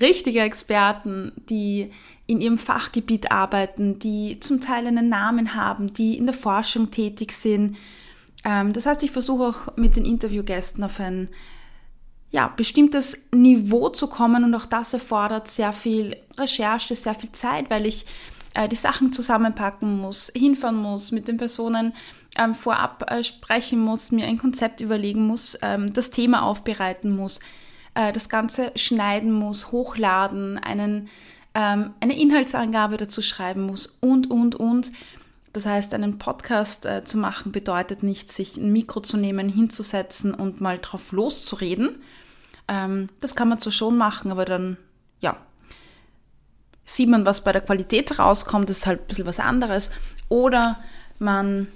richtige 0.00 0.40
Experten, 0.40 1.32
die 1.50 1.90
in 2.28 2.42
ihrem 2.42 2.58
Fachgebiet 2.58 3.32
arbeiten, 3.32 3.98
die 3.98 4.38
zum 4.38 4.60
Teil 4.60 4.86
einen 4.86 5.08
Namen 5.08 5.54
haben, 5.54 5.94
die 5.94 6.16
in 6.16 6.26
der 6.26 6.34
Forschung 6.34 6.90
tätig 6.90 7.32
sind. 7.32 7.78
Ähm, 8.44 8.74
das 8.74 8.84
heißt, 8.84 9.02
ich 9.02 9.10
versuche 9.10 9.46
auch 9.46 9.76
mit 9.76 9.96
den 9.96 10.04
Interviewgästen 10.04 10.84
auf 10.84 11.00
ein 11.00 11.30
ja, 12.30 12.48
bestimmtes 12.48 13.28
Niveau 13.32 13.88
zu 13.88 14.08
kommen 14.08 14.44
und 14.44 14.54
auch 14.54 14.66
das 14.66 14.92
erfordert 14.92 15.48
sehr 15.48 15.72
viel 15.72 16.16
Recherche, 16.36 16.94
sehr 16.94 17.14
viel 17.14 17.32
Zeit, 17.32 17.70
weil 17.70 17.86
ich 17.86 18.04
äh, 18.52 18.68
die 18.68 18.76
Sachen 18.76 19.10
zusammenpacken 19.10 19.98
muss, 19.98 20.30
hinfahren 20.36 20.76
muss, 20.76 21.12
mit 21.12 21.28
den 21.28 21.38
Personen 21.38 21.94
ähm, 22.36 22.54
vorab 22.54 23.10
äh, 23.10 23.24
sprechen 23.24 23.80
muss, 23.80 24.12
mir 24.12 24.26
ein 24.26 24.36
Konzept 24.36 24.82
überlegen 24.82 25.26
muss, 25.26 25.58
ähm, 25.62 25.94
das 25.94 26.10
Thema 26.10 26.42
aufbereiten 26.42 27.16
muss, 27.16 27.40
äh, 27.94 28.12
das 28.12 28.28
Ganze 28.28 28.72
schneiden 28.76 29.32
muss, 29.32 29.72
hochladen, 29.72 30.58
einen 30.58 31.08
ähm, 31.58 31.90
eine 31.98 32.16
Inhaltsangabe 32.16 32.98
dazu 32.98 33.20
schreiben 33.20 33.62
muss 33.62 33.98
und, 34.00 34.30
und, 34.30 34.54
und. 34.54 34.92
Das 35.52 35.66
heißt, 35.66 35.92
einen 35.92 36.18
Podcast 36.18 36.86
äh, 36.86 37.02
zu 37.02 37.18
machen 37.18 37.50
bedeutet 37.50 38.04
nicht, 38.04 38.30
sich 38.30 38.56
ein 38.56 38.72
Mikro 38.72 39.00
zu 39.00 39.16
nehmen, 39.16 39.48
hinzusetzen 39.48 40.34
und 40.34 40.60
mal 40.60 40.78
drauf 40.78 41.10
loszureden. 41.10 42.00
Ähm, 42.68 43.08
das 43.20 43.34
kann 43.34 43.48
man 43.48 43.58
zwar 43.58 43.72
schon 43.72 43.96
machen, 43.96 44.30
aber 44.30 44.44
dann, 44.44 44.76
ja, 45.20 45.36
sieht 46.84 47.08
man, 47.08 47.26
was 47.26 47.42
bei 47.42 47.50
der 47.50 47.62
Qualität 47.62 48.20
rauskommt, 48.20 48.68
das 48.68 48.78
ist 48.78 48.86
halt 48.86 49.00
ein 49.00 49.06
bisschen 49.08 49.26
was 49.26 49.40
anderes. 49.40 49.90
Oder 50.28 50.78
man 51.18 51.66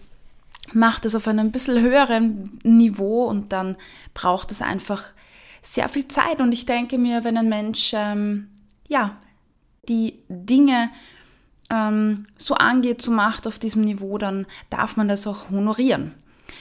macht 0.72 1.06
es 1.06 1.16
auf 1.16 1.26
einem 1.26 1.50
bisschen 1.50 1.82
höheren 1.82 2.60
Niveau 2.62 3.24
und 3.24 3.52
dann 3.52 3.76
braucht 4.14 4.52
es 4.52 4.62
einfach 4.62 5.06
sehr 5.60 5.88
viel 5.88 6.06
Zeit. 6.06 6.40
Und 6.40 6.52
ich 6.52 6.66
denke 6.66 6.98
mir, 6.98 7.24
wenn 7.24 7.36
ein 7.36 7.48
Mensch 7.48 7.92
ähm, 7.96 8.48
ja, 8.86 9.16
die 9.88 10.22
Dinge 10.28 10.90
ähm, 11.70 12.26
so 12.36 12.54
angeht, 12.54 13.02
so 13.02 13.10
macht 13.10 13.46
auf 13.46 13.58
diesem 13.58 13.82
Niveau, 13.82 14.18
dann 14.18 14.46
darf 14.70 14.96
man 14.96 15.08
das 15.08 15.26
auch 15.26 15.50
honorieren. 15.50 16.14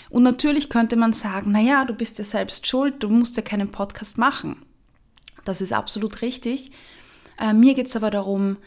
Und 0.09 0.23
natürlich 0.23 0.69
könnte 0.69 0.95
man 0.95 1.13
sagen, 1.13 1.51
naja, 1.51 1.85
du 1.85 1.93
bist 1.93 2.17
ja 2.17 2.25
selbst 2.25 2.67
schuld, 2.67 3.03
du 3.03 3.09
musst 3.09 3.37
ja 3.37 3.43
keinen 3.43 3.71
Podcast 3.71 4.17
machen. 4.17 4.65
Das 5.45 5.61
ist 5.61 5.73
absolut 5.73 6.21
richtig. 6.21 6.71
Äh, 7.39 7.53
mir 7.53 7.73
geht 7.73 7.87
es 7.87 7.95
aber 7.95 8.09
darum, 8.09 8.57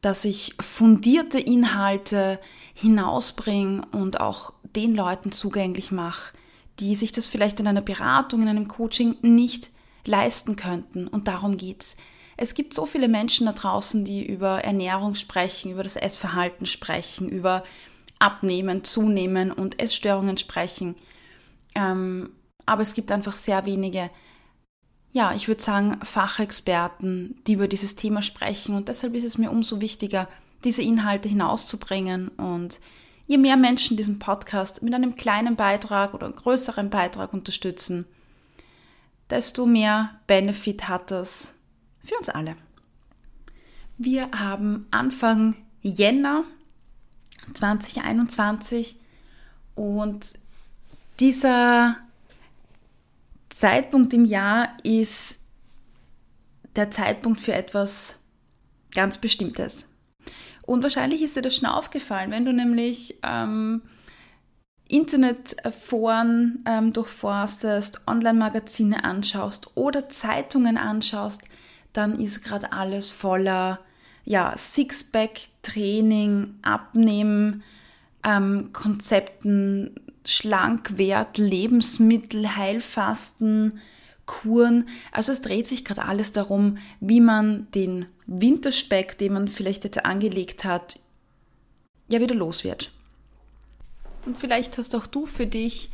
dass 0.00 0.24
ich 0.24 0.54
fundierte 0.60 1.38
Inhalte 1.38 2.40
hinausbringe 2.74 3.82
und 3.92 4.20
auch 4.20 4.52
den 4.74 4.94
Leuten 4.94 5.32
zugänglich 5.32 5.92
mache, 5.92 6.34
die 6.78 6.94
sich 6.94 7.12
das 7.12 7.26
vielleicht 7.26 7.60
in 7.60 7.66
einer 7.66 7.82
Beratung, 7.82 8.42
in 8.42 8.48
einem 8.48 8.68
Coaching 8.68 9.16
nicht 9.20 9.70
leisten 10.04 10.56
könnten. 10.56 11.06
Und 11.06 11.28
darum 11.28 11.56
geht's. 11.56 11.96
Es 12.40 12.54
gibt 12.54 12.72
so 12.72 12.86
viele 12.86 13.06
Menschen 13.06 13.44
da 13.44 13.52
draußen, 13.52 14.02
die 14.02 14.24
über 14.24 14.64
Ernährung 14.64 15.14
sprechen, 15.14 15.72
über 15.72 15.82
das 15.82 15.96
Essverhalten 15.96 16.64
sprechen, 16.64 17.28
über 17.28 17.64
Abnehmen, 18.18 18.82
Zunehmen 18.82 19.52
und 19.52 19.78
Essstörungen 19.78 20.38
sprechen. 20.38 20.94
Ähm, 21.74 22.30
aber 22.64 22.80
es 22.80 22.94
gibt 22.94 23.12
einfach 23.12 23.34
sehr 23.34 23.66
wenige, 23.66 24.08
ja, 25.12 25.34
ich 25.34 25.48
würde 25.48 25.62
sagen, 25.62 26.00
Fachexperten, 26.02 27.42
die 27.46 27.52
über 27.52 27.68
dieses 27.68 27.94
Thema 27.94 28.22
sprechen. 28.22 28.74
Und 28.74 28.88
deshalb 28.88 29.14
ist 29.14 29.24
es 29.24 29.36
mir 29.36 29.50
umso 29.50 29.82
wichtiger, 29.82 30.26
diese 30.64 30.80
Inhalte 30.80 31.28
hinauszubringen. 31.28 32.28
Und 32.28 32.80
je 33.26 33.36
mehr 33.36 33.58
Menschen 33.58 33.98
diesen 33.98 34.18
Podcast 34.18 34.82
mit 34.82 34.94
einem 34.94 35.14
kleinen 35.14 35.56
Beitrag 35.56 36.14
oder 36.14 36.24
einem 36.24 36.36
größeren 36.36 36.88
Beitrag 36.88 37.34
unterstützen, 37.34 38.06
desto 39.28 39.66
mehr 39.66 40.18
Benefit 40.26 40.88
hat 40.88 41.10
das 41.10 41.52
für 42.04 42.16
uns 42.16 42.28
alle. 42.28 42.56
Wir 43.98 44.30
haben 44.32 44.86
Anfang 44.90 45.56
Jänner 45.82 46.44
2021 47.54 48.96
und 49.74 50.38
dieser 51.18 51.96
Zeitpunkt 53.50 54.14
im 54.14 54.24
Jahr 54.24 54.76
ist 54.82 55.38
der 56.76 56.90
Zeitpunkt 56.90 57.40
für 57.40 57.52
etwas 57.52 58.18
ganz 58.94 59.18
Bestimmtes. 59.18 59.86
Und 60.62 60.82
wahrscheinlich 60.82 61.22
ist 61.22 61.36
dir 61.36 61.42
das 61.42 61.56
schon 61.56 61.68
aufgefallen, 61.68 62.30
wenn 62.30 62.44
du 62.44 62.52
nämlich 62.52 63.18
ähm, 63.22 63.82
Internetforen 64.88 66.64
ähm, 66.66 66.92
durchforstest, 66.92 68.02
Online-Magazine 68.06 69.04
anschaust 69.04 69.76
oder 69.76 70.08
Zeitungen 70.08 70.78
anschaust, 70.78 71.42
dann 71.92 72.18
ist 72.20 72.42
gerade 72.42 72.72
alles 72.72 73.10
voller 73.10 73.80
ja, 74.24 74.54
Sixpack-Training, 74.56 76.54
Abnehmen, 76.62 77.62
ähm, 78.24 78.70
Konzepten, 78.72 79.94
Schlankwert, 80.24 81.38
Lebensmittel, 81.38 82.56
Heilfasten, 82.56 83.80
Kuren. 84.26 84.88
Also 85.10 85.32
es 85.32 85.40
dreht 85.40 85.66
sich 85.66 85.84
gerade 85.84 86.04
alles 86.04 86.32
darum, 86.32 86.78
wie 87.00 87.20
man 87.20 87.68
den 87.72 88.06
Winterspeck, 88.26 89.18
den 89.18 89.32
man 89.32 89.48
vielleicht 89.48 89.84
jetzt 89.84 90.04
angelegt 90.04 90.64
hat, 90.64 91.00
ja 92.08 92.20
wieder 92.20 92.34
los 92.34 92.62
wird. 92.62 92.92
Und 94.26 94.36
vielleicht 94.36 94.78
hast 94.78 94.94
auch 94.94 95.06
du 95.06 95.26
für 95.26 95.46
dich 95.46 95.90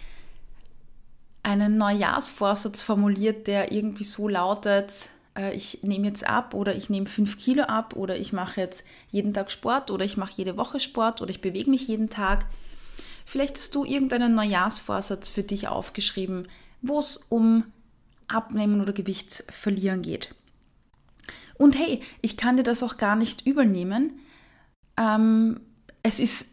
einen 1.43 1.79
Neujahrsvorsatz 1.79 2.83
formuliert, 2.83 3.47
der 3.47 3.71
irgendwie 3.71 4.05
so 4.05 4.29
lautet, 4.29 5.11
ich 5.55 5.83
nehme 5.83 6.07
jetzt 6.07 6.27
ab 6.27 6.55
oder 6.55 6.75
ich 6.75 6.91
nehme 6.91 7.07
fünf 7.07 7.39
Kilo 7.39 7.65
ab 7.65 7.95
oder 7.97 8.17
ich 8.17 8.33
mache 8.33 8.61
jetzt 8.61 8.85
jeden 9.11 9.35
Tag 9.35 9.51
Sport 9.51 9.91
oder 9.91 10.05
ich 10.05 10.17
mache 10.17 10.33
jede 10.37 10.57
Woche 10.57 10.81
Sport 10.81 11.21
oder 11.23 11.31
ich 11.31 11.41
bewege 11.41 11.71
mich 11.71 11.89
jeden 11.89 12.11
Tag. 12.11 12.47
Vielleicht 13.25 13.57
hast 13.57 13.75
du 13.75 13.85
irgendeinen 13.85 14.35
Neujahrsvorsatz 14.35 15.29
für 15.29 15.43
dich 15.43 15.69
aufgeschrieben, 15.69 16.49
wo 16.81 16.99
es 16.99 17.19
um 17.29 17.65
Abnehmen 18.29 18.81
oder 18.81 18.93
Gewicht 18.93 19.45
verlieren 19.49 20.03
geht. 20.03 20.35
Und 21.59 21.77
hey, 21.79 22.01
ich 22.23 22.37
kann 22.37 22.57
dir 22.57 22.63
das 22.63 22.83
auch 22.83 22.97
gar 22.97 23.17
nicht 23.17 23.47
übernehmen. 23.47 24.21
Ähm, 24.97 25.61
es 26.03 26.21
ist 26.21 26.49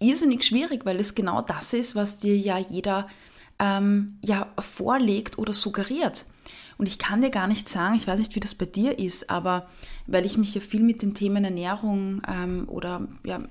irrsinnig 0.00 0.44
schwierig, 0.44 0.84
weil 0.86 1.00
es 1.00 1.14
genau 1.14 1.42
das 1.42 1.72
ist, 1.72 1.94
was 1.94 2.18
dir 2.18 2.36
ja 2.36 2.58
jeder 2.58 3.08
ähm, 3.58 4.18
ja 4.24 4.52
vorlegt 4.58 5.38
oder 5.38 5.52
suggeriert. 5.52 6.26
Und 6.78 6.86
ich 6.86 6.98
kann 6.98 7.20
dir 7.20 7.30
gar 7.30 7.48
nicht 7.48 7.68
sagen, 7.68 7.96
ich 7.96 8.06
weiß 8.06 8.18
nicht, 8.20 8.34
wie 8.36 8.40
das 8.40 8.54
bei 8.54 8.64
dir 8.64 8.98
ist, 8.98 9.30
aber 9.30 9.68
weil 10.06 10.24
ich 10.24 10.38
mich 10.38 10.54
ja 10.54 10.60
viel 10.60 10.82
mit 10.82 11.02
den 11.02 11.12
Themen 11.12 11.44
Ernährung 11.44 12.22
ähm, 12.26 12.68
oder 12.68 13.06
ja, 13.24 13.42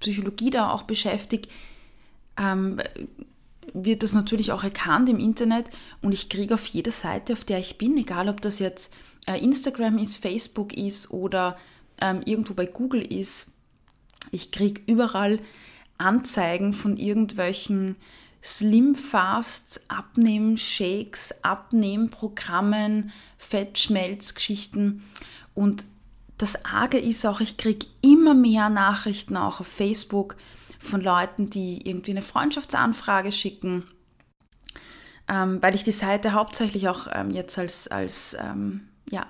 Psychologie 0.00 0.50
da 0.50 0.70
auch 0.70 0.84
beschäftige, 0.84 1.48
ähm, 2.38 2.80
wird 3.74 4.02
das 4.02 4.14
natürlich 4.14 4.50
auch 4.50 4.64
erkannt 4.64 5.10
im 5.10 5.18
Internet. 5.18 5.70
Und 6.00 6.12
ich 6.12 6.30
kriege 6.30 6.54
auf 6.54 6.66
jeder 6.66 6.90
Seite, 6.90 7.34
auf 7.34 7.44
der 7.44 7.58
ich 7.58 7.76
bin, 7.76 7.96
egal 7.98 8.30
ob 8.30 8.40
das 8.40 8.58
jetzt 8.58 8.94
äh, 9.26 9.38
Instagram 9.38 9.98
ist, 9.98 10.16
Facebook 10.16 10.72
ist 10.72 11.10
oder 11.10 11.58
ähm, 12.00 12.22
irgendwo 12.24 12.54
bei 12.54 12.66
Google 12.66 13.02
ist, 13.02 13.52
ich 14.30 14.50
kriege 14.50 14.80
überall 14.86 15.38
Anzeigen 15.98 16.72
von 16.72 16.96
irgendwelchen 16.96 17.96
Slim 18.42 18.94
Fast 18.94 19.82
Abnehmen 19.88 20.56
Shakes, 20.56 21.34
Abnehmprogrammen, 21.42 23.12
Fettschmelzgeschichten 23.38 25.02
und 25.54 25.84
das 26.38 26.64
Arge 26.64 26.98
ist 26.98 27.26
auch, 27.26 27.40
ich 27.40 27.58
kriege 27.58 27.86
immer 28.00 28.32
mehr 28.32 28.70
Nachrichten 28.70 29.36
auch 29.36 29.60
auf 29.60 29.66
Facebook 29.66 30.36
von 30.78 31.02
Leuten, 31.02 31.50
die 31.50 31.86
irgendwie 31.86 32.12
eine 32.12 32.22
Freundschaftsanfrage 32.22 33.30
schicken, 33.30 33.84
ähm, 35.28 35.60
weil 35.60 35.74
ich 35.74 35.84
die 35.84 35.92
Seite 35.92 36.32
hauptsächlich 36.32 36.88
auch 36.88 37.08
ähm, 37.12 37.30
jetzt 37.30 37.58
als, 37.58 37.88
als 37.88 38.34
ähm, 38.40 38.88
ja, 39.10 39.26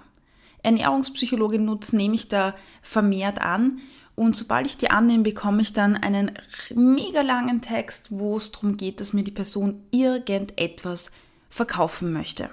Ernährungspsychologin 0.62 1.64
nutze, 1.64 1.96
nehme 1.96 2.14
ich 2.14 2.28
da 2.28 2.54
vermehrt 2.82 3.40
an. 3.40 3.80
Und 4.16 4.36
sobald 4.36 4.66
ich 4.66 4.76
die 4.76 4.90
annehme, 4.90 5.22
bekomme 5.22 5.62
ich 5.62 5.72
dann 5.72 5.96
einen 5.96 6.32
mega 6.74 7.22
langen 7.22 7.62
Text, 7.62 8.08
wo 8.10 8.36
es 8.36 8.52
darum 8.52 8.76
geht, 8.76 9.00
dass 9.00 9.12
mir 9.12 9.24
die 9.24 9.30
Person 9.30 9.82
irgendetwas 9.90 11.10
verkaufen 11.48 12.12
möchte. 12.12 12.50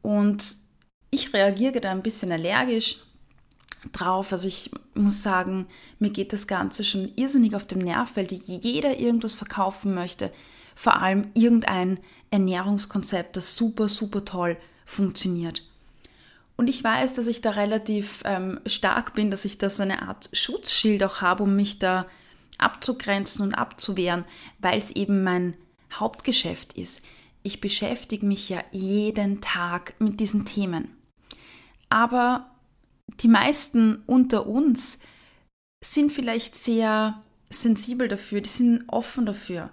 Und 0.00 0.56
ich 1.10 1.32
reagiere 1.34 1.80
da 1.80 1.90
ein 1.90 2.02
bisschen 2.02 2.32
allergisch 2.32 2.98
drauf. 3.92 4.32
Also 4.32 4.48
ich 4.48 4.70
muss 4.94 5.22
sagen, 5.22 5.66
mir 5.98 6.10
geht 6.10 6.32
das 6.32 6.46
Ganze 6.46 6.84
schon 6.84 7.12
irrsinnig 7.16 7.54
auf 7.54 7.66
den 7.66 7.80
Nerv, 7.80 8.16
weil 8.16 8.26
jeder 8.30 8.98
irgendwas 8.98 9.32
verkaufen 9.32 9.94
möchte. 9.94 10.32
Vor 10.74 10.96
allem 11.00 11.30
irgendein 11.34 11.98
Ernährungskonzept, 12.30 13.36
das 13.36 13.56
super, 13.56 13.88
super 13.88 14.24
toll 14.24 14.56
funktioniert. 14.86 15.64
Und 16.56 16.68
ich 16.68 16.82
weiß, 16.82 17.14
dass 17.14 17.26
ich 17.26 17.40
da 17.40 17.50
relativ 17.50 18.22
ähm, 18.24 18.60
stark 18.66 19.14
bin, 19.14 19.30
dass 19.30 19.44
ich 19.44 19.58
da 19.58 19.70
so 19.70 19.82
eine 19.82 20.02
Art 20.02 20.28
Schutzschild 20.32 21.02
auch 21.02 21.20
habe, 21.20 21.44
um 21.44 21.56
mich 21.56 21.78
da 21.78 22.06
abzugrenzen 22.58 23.42
und 23.44 23.54
abzuwehren, 23.54 24.22
weil 24.58 24.78
es 24.78 24.90
eben 24.90 25.24
mein 25.24 25.56
Hauptgeschäft 25.92 26.74
ist. 26.74 27.02
Ich 27.42 27.60
beschäftige 27.60 28.24
mich 28.26 28.48
ja 28.48 28.62
jeden 28.70 29.40
Tag 29.40 29.94
mit 29.98 30.20
diesen 30.20 30.44
Themen. 30.44 30.96
Aber 31.88 32.50
die 33.20 33.28
meisten 33.28 34.02
unter 34.06 34.46
uns 34.46 35.00
sind 35.84 36.12
vielleicht 36.12 36.54
sehr 36.54 37.22
sensibel 37.50 38.08
dafür, 38.08 38.40
die 38.40 38.48
sind 38.48 38.84
offen 38.88 39.26
dafür. 39.26 39.70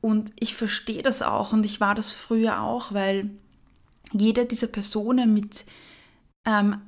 Und 0.00 0.32
ich 0.38 0.54
verstehe 0.54 1.02
das 1.02 1.22
auch 1.22 1.52
und 1.52 1.64
ich 1.64 1.80
war 1.80 1.94
das 1.94 2.12
früher 2.12 2.60
auch, 2.62 2.92
weil 2.92 3.30
jede 4.12 4.46
dieser 4.46 4.68
Personen 4.68 5.34
mit 5.34 5.64
ähm, 6.46 6.80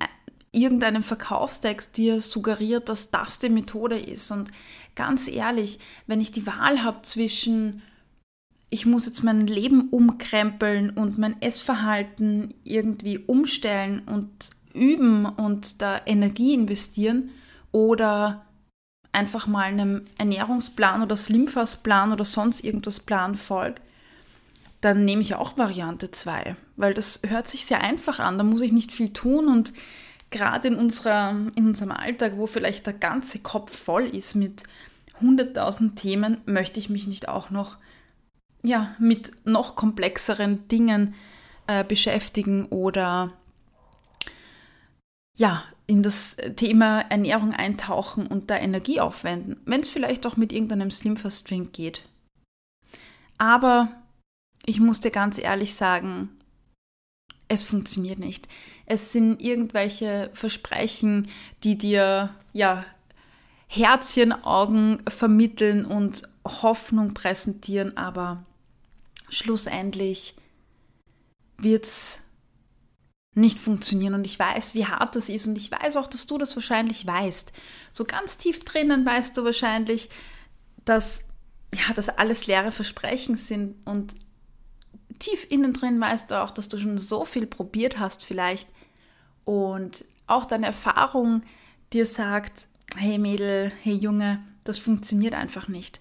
irgendeinem 0.52 1.02
Verkaufstext 1.02 1.96
dir 1.96 2.20
suggeriert, 2.20 2.88
dass 2.88 3.10
das 3.10 3.38
die 3.38 3.48
Methode 3.48 3.98
ist. 3.98 4.30
Und 4.30 4.50
ganz 4.94 5.28
ehrlich, 5.28 5.78
wenn 6.06 6.20
ich 6.20 6.32
die 6.32 6.46
Wahl 6.46 6.82
habe 6.82 7.02
zwischen, 7.02 7.82
ich 8.68 8.86
muss 8.86 9.06
jetzt 9.06 9.22
mein 9.22 9.46
Leben 9.46 9.88
umkrempeln 9.90 10.90
und 10.90 11.18
mein 11.18 11.40
Essverhalten 11.40 12.54
irgendwie 12.64 13.18
umstellen 13.18 14.00
und 14.06 14.50
üben 14.74 15.26
und 15.26 15.82
da 15.82 16.00
Energie 16.06 16.54
investieren 16.54 17.30
oder 17.72 18.44
einfach 19.12 19.46
mal 19.46 19.64
einem 19.64 20.04
Ernährungsplan 20.18 21.02
oder 21.02 21.16
Slimfast-Plan 21.16 22.12
oder 22.12 22.24
sonst 22.24 22.64
irgendwas 22.64 23.00
Plan 23.00 23.34
folgt, 23.36 23.82
dann 24.80 25.04
nehme 25.04 25.22
ich 25.22 25.34
auch 25.34 25.58
Variante 25.58 26.10
2, 26.10 26.56
weil 26.76 26.94
das 26.94 27.20
hört 27.26 27.48
sich 27.48 27.66
sehr 27.66 27.82
einfach 27.82 28.18
an, 28.18 28.38
da 28.38 28.44
muss 28.44 28.62
ich 28.62 28.72
nicht 28.72 28.92
viel 28.92 29.12
tun 29.12 29.48
und 29.48 29.72
gerade 30.30 30.68
in, 30.68 30.76
unserer, 30.76 31.36
in 31.54 31.66
unserem 31.66 31.92
Alltag, 31.92 32.34
wo 32.36 32.46
vielleicht 32.46 32.86
der 32.86 32.94
ganze 32.94 33.40
Kopf 33.40 33.76
voll 33.76 34.04
ist 34.04 34.34
mit 34.34 34.62
100.000 35.20 35.96
Themen, 35.96 36.38
möchte 36.46 36.80
ich 36.80 36.88
mich 36.88 37.06
nicht 37.06 37.28
auch 37.28 37.50
noch 37.50 37.76
ja, 38.62 38.94
mit 38.98 39.32
noch 39.44 39.74
komplexeren 39.76 40.68
Dingen 40.68 41.14
äh, 41.66 41.84
beschäftigen 41.84 42.66
oder 42.66 43.32
ja, 45.36 45.64
in 45.86 46.02
das 46.02 46.36
Thema 46.56 47.00
Ernährung 47.00 47.52
eintauchen 47.52 48.26
und 48.26 48.50
da 48.50 48.56
Energie 48.56 49.00
aufwenden, 49.00 49.56
wenn 49.64 49.80
es 49.80 49.88
vielleicht 49.88 50.26
auch 50.26 50.36
mit 50.36 50.52
irgendeinem 50.52 50.90
Slimfast 50.90 51.50
Drink 51.50 51.72
geht. 51.72 52.02
Aber 53.38 53.99
ich 54.66 54.80
muss 54.80 55.00
dir 55.00 55.10
ganz 55.10 55.38
ehrlich 55.38 55.74
sagen, 55.74 56.30
es 57.48 57.64
funktioniert 57.64 58.18
nicht. 58.18 58.48
Es 58.86 59.12
sind 59.12 59.40
irgendwelche 59.40 60.30
Versprechen, 60.34 61.28
die 61.64 61.76
dir 61.76 62.34
ja 62.52 62.84
Herzchenaugen 63.66 65.02
vermitteln 65.08 65.84
und 65.84 66.22
Hoffnung 66.44 67.14
präsentieren, 67.14 67.96
aber 67.96 68.44
schlussendlich 69.28 70.34
wird 71.56 71.84
es 71.84 72.22
nicht 73.34 73.58
funktionieren. 73.58 74.14
Und 74.14 74.26
ich 74.26 74.38
weiß, 74.38 74.74
wie 74.74 74.86
hart 74.86 75.16
das 75.16 75.28
ist. 75.28 75.46
Und 75.46 75.56
ich 75.56 75.70
weiß 75.70 75.96
auch, 75.96 76.06
dass 76.06 76.26
du 76.26 76.38
das 76.38 76.56
wahrscheinlich 76.56 77.06
weißt. 77.06 77.52
So 77.90 78.04
ganz 78.04 78.38
tief 78.38 78.64
drinnen 78.64 79.06
weißt 79.06 79.36
du 79.36 79.44
wahrscheinlich, 79.44 80.10
dass 80.84 81.24
ja, 81.74 81.94
das 81.94 82.08
alles 82.08 82.46
leere 82.46 82.72
Versprechen 82.72 83.36
sind. 83.36 83.76
Und 83.86 84.14
tief 85.20 85.46
innen 85.48 85.72
drin 85.72 86.00
weißt 86.00 86.30
du 86.30 86.42
auch, 86.42 86.50
dass 86.50 86.68
du 86.68 86.78
schon 86.78 86.98
so 86.98 87.24
viel 87.24 87.46
probiert 87.46 88.00
hast 88.00 88.24
vielleicht. 88.24 88.68
Und 89.44 90.04
auch 90.26 90.46
deine 90.46 90.66
Erfahrung 90.66 91.42
dir 91.92 92.06
sagt, 92.06 92.66
hey 92.96 93.18
Mädel, 93.18 93.70
hey 93.82 93.94
Junge, 93.94 94.42
das 94.64 94.78
funktioniert 94.78 95.34
einfach 95.34 95.68
nicht. 95.68 96.00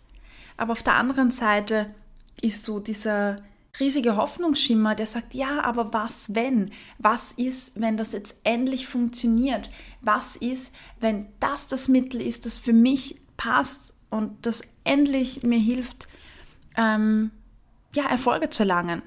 Aber 0.57 0.71
auf 0.71 0.83
der 0.83 0.95
anderen 0.95 1.31
Seite 1.31 1.93
ist 2.41 2.63
so 2.63 2.79
dieser 2.79 3.37
riesige 3.79 4.15
Hoffnungsschimmer, 4.15 4.95
der 4.95 5.05
sagt, 5.05 5.33
ja, 5.33 5.63
aber 5.63 5.93
was 5.93 6.35
wenn? 6.35 6.71
Was 6.97 7.31
ist, 7.33 7.79
wenn 7.79 7.97
das 7.97 8.13
jetzt 8.13 8.41
endlich 8.43 8.87
funktioniert? 8.87 9.69
Was 10.01 10.35
ist, 10.35 10.73
wenn 10.99 11.27
das 11.39 11.67
das 11.67 11.87
Mittel 11.87 12.21
ist, 12.21 12.45
das 12.45 12.57
für 12.57 12.73
mich 12.73 13.21
passt 13.37 13.93
und 14.09 14.45
das 14.45 14.63
endlich 14.83 15.43
mir 15.43 15.59
hilft, 15.59 16.07
ähm, 16.75 17.31
ja, 17.93 18.05
Erfolge 18.07 18.49
zu 18.49 18.63
erlangen? 18.63 19.01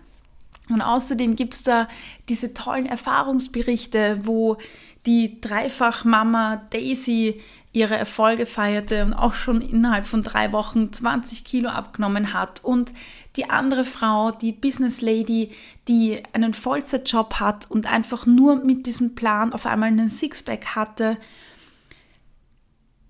Und 0.69 0.81
außerdem 0.81 1.37
gibt 1.37 1.55
es 1.55 1.63
da 1.63 1.89
diese 2.29 2.55
tollen 2.55 2.87
Erfahrungsberichte, 2.87 4.21
wo 4.23 4.59
die 5.07 5.41
Dreifachmama 5.41 6.63
Daisy 6.71 7.41
ihre 7.73 7.97
Erfolge 7.97 8.45
feierte 8.45 9.03
und 9.05 9.15
auch 9.15 9.35
schon 9.35 9.63
innerhalb 9.63 10.07
von 10.07 10.23
drei 10.23 10.53
Wochen 10.53 10.93
20 10.93 11.45
Kilo 11.45 11.71
abgenommen 11.71 12.33
hat. 12.35 12.63
Und 12.63 12.93
die 13.37 13.49
andere 13.49 13.85
Frau, 13.85 14.31
die 14.31 14.53
Business 14.53 15.01
Lady, 15.01 15.53
die 15.89 16.23
einen 16.33 16.53
Vollzeitjob 16.53 17.35
hat 17.35 17.71
und 17.71 17.87
einfach 17.87 18.27
nur 18.27 18.57
mit 18.57 18.87
diesem 18.87 19.15
Plan 19.15 19.55
auf 19.55 19.65
einmal 19.67 19.89
einen 19.89 20.09
Sixpack 20.09 20.77
hatte. 20.77 21.17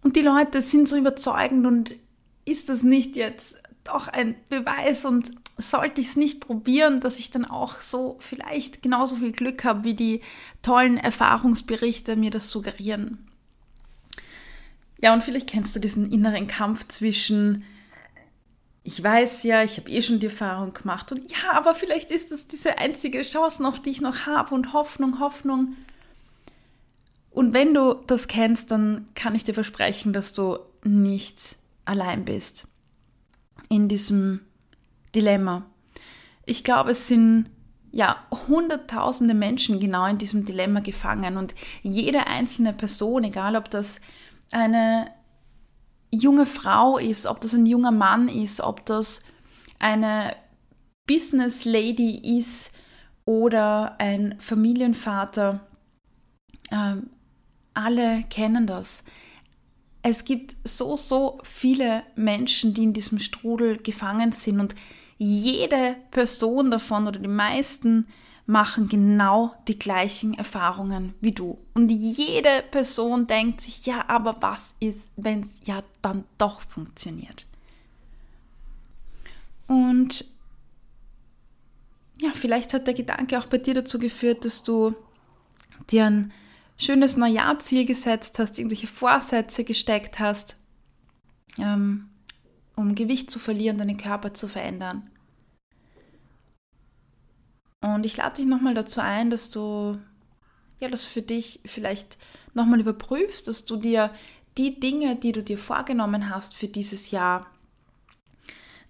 Und 0.02 0.17
die 0.17 0.23
Leute 0.23 0.61
sind 0.61 0.88
so 0.88 0.97
überzeugend 0.97 1.67
und 1.67 1.95
ist 2.45 2.69
das 2.69 2.83
nicht 2.85 3.17
jetzt 3.17 3.61
doch 3.85 4.09
ein 4.09 4.37
Beweis 4.49 5.05
und 5.05 5.42
sollte 5.59 6.01
ich 6.01 6.09
es 6.09 6.17
nicht 6.17 6.41
probieren, 6.41 7.01
dass 7.01 7.19
ich 7.19 7.31
dann 7.31 7.45
auch 7.45 7.81
so 7.81 8.17
vielleicht 8.21 8.83
genauso 8.83 9.17
viel 9.17 9.33
Glück 9.33 9.65
habe, 9.65 9.85
wie 9.85 9.95
die 9.95 10.21
tollen 10.63 10.97
Erfahrungsberichte 10.97 12.17
mir 12.17 12.31
das 12.31 12.51
suggerieren. 12.51 13.29
Ja, 15.01 15.13
und 15.13 15.25
vielleicht 15.25 15.49
kennst 15.49 15.75
du 15.75 15.81
diesen 15.81 16.11
inneren 16.13 16.47
Kampf 16.47 16.87
zwischen, 16.89 17.65
ich 18.85 19.03
weiß 19.03 19.43
ja, 19.43 19.63
ich 19.63 19.77
habe 19.79 19.91
eh 19.91 20.01
schon 20.01 20.21
die 20.21 20.27
Erfahrung 20.27 20.73
gemacht 20.73 21.11
und 21.11 21.31
ja, 21.31 21.53
aber 21.53 21.75
vielleicht 21.75 22.11
ist 22.11 22.31
das 22.31 22.47
diese 22.47 22.79
einzige 22.79 23.23
Chance 23.23 23.63
noch, 23.63 23.79
die 23.79 23.91
ich 23.91 24.01
noch 24.01 24.27
habe 24.27 24.55
und 24.55 24.73
Hoffnung, 24.73 25.19
Hoffnung. 25.19 25.77
Und 27.31 27.53
wenn 27.53 27.75
du 27.75 27.95
das 28.07 28.29
kennst, 28.29 28.71
dann 28.71 29.07
kann 29.15 29.35
ich 29.35 29.43
dir 29.43 29.55
versprechen, 29.55 30.13
dass 30.13 30.33
du 30.35 30.59
nicht 30.85 31.57
allein 31.85 32.25
bist 32.25 32.69
in 33.69 33.89
diesem 33.89 34.41
Dilemma. 35.14 35.66
Ich 36.47 36.64
glaube, 36.64 36.90
es 36.90 37.09
sind 37.09 37.50
ja 37.90 38.16
hunderttausende 38.49 39.35
Menschen 39.35 39.78
genau 39.78 40.07
in 40.07 40.19
diesem 40.19 40.45
Dilemma 40.45 40.81
gefangen 40.81 41.37
und 41.37 41.54
jede 41.83 42.26
einzelne 42.26 42.73
Person, 42.73 43.25
egal 43.25 43.54
ob 43.54 43.71
das 43.71 44.00
eine 44.50 45.11
junge 46.11 46.47
Frau 46.47 46.99
ist, 46.99 47.26
ob 47.26 47.40
das 47.40 47.54
ein 47.54 47.66
junger 47.66 47.90
Mann 47.90 48.28
ist, 48.28 48.61
ob 48.61 48.85
das 48.87 49.23
eine 49.78 50.37
Business 51.07 51.64
Lady 51.64 52.38
ist 52.38 52.75
oder 53.25 53.99
ein 53.99 54.37
Familienvater. 54.38 55.61
Ähm, 56.71 57.11
alle 57.75 58.25
kennen 58.25 58.66
das. 58.66 59.04
Es 60.03 60.25
gibt 60.25 60.57
so, 60.65 60.97
so 60.97 61.39
viele 61.45 62.03
Menschen, 62.17 62.75
die 62.75 62.83
in 62.83 62.93
diesem 62.93 63.21
Strudel 63.21 63.77
gefangen 63.77 64.33
sind 64.33 64.59
und 64.59 64.75
jede 65.17 65.97
Person 66.11 66.71
davon 66.73 67.07
oder 67.07 67.21
die 67.21 67.29
meisten 67.29 68.09
machen 68.45 68.89
genau 68.89 69.55
die 69.69 69.79
gleichen 69.79 70.35
Erfahrungen 70.35 71.15
wie 71.21 71.33
du. 71.33 71.59
Und 71.75 71.91
jede 71.91 72.65
Person 72.71 73.29
denkt 73.29 73.61
sich, 73.61 73.87
ja, 73.87 74.09
aber 74.09 74.43
was 74.43 74.75
ist, 74.81 75.11
wenn 75.17 75.43
es 75.43 75.61
ja 75.65 75.85
dann 76.03 76.25
doch 76.39 76.61
funktioniert? 76.61 77.47
Und 79.69 80.25
ja, 82.21 82.31
vielleicht 82.35 82.75
hat 82.75 82.87
der 82.87 82.95
Gedanke 82.95 83.39
auch 83.39 83.47
bei 83.47 83.59
dir 83.59 83.75
dazu 83.75 83.99
geführt, 83.99 84.45
dass 84.45 84.63
du 84.65 84.95
dir 85.91 86.07
ein 86.07 86.33
schönes 86.83 87.17
Neujahrziel 87.17 87.87
gesetzt 87.87 88.39
hast, 88.39 88.59
irgendwelche 88.59 88.87
Vorsätze 88.87 89.65
gesteckt 89.65 90.19
hast, 90.19 90.57
ähm, 91.59 92.09
um 92.77 92.95
Gewicht 92.95 93.31
zu 93.31 93.39
verlieren, 93.39 93.79
deinen 93.79 93.97
Körper 93.97 94.35
zu 94.35 94.49
verändern. 94.49 95.11
Und 97.81 98.05
ich 98.05 98.17
lade 98.17 98.37
dich 98.37 98.47
nochmal 98.47 98.75
dazu 98.75 99.01
ein, 99.01 99.31
dass 99.31 99.51
du 99.51 99.99
ja, 100.83 100.89
das 100.89 101.05
für 101.05 101.23
dich 101.23 101.61
vielleicht 101.65 102.19
nochmal 102.55 102.81
überprüfst, 102.81 103.47
dass 103.47 103.65
du 103.65 103.77
dir 103.77 104.11
die 104.59 104.81
Dinge, 104.81 105.17
die 105.17 105.33
du 105.33 105.43
dir 105.43 105.57
vorgenommen 105.57 106.29
hast 106.29 106.55
für 106.55 106.69
dieses 106.69 107.12
Jahr, 107.12 107.47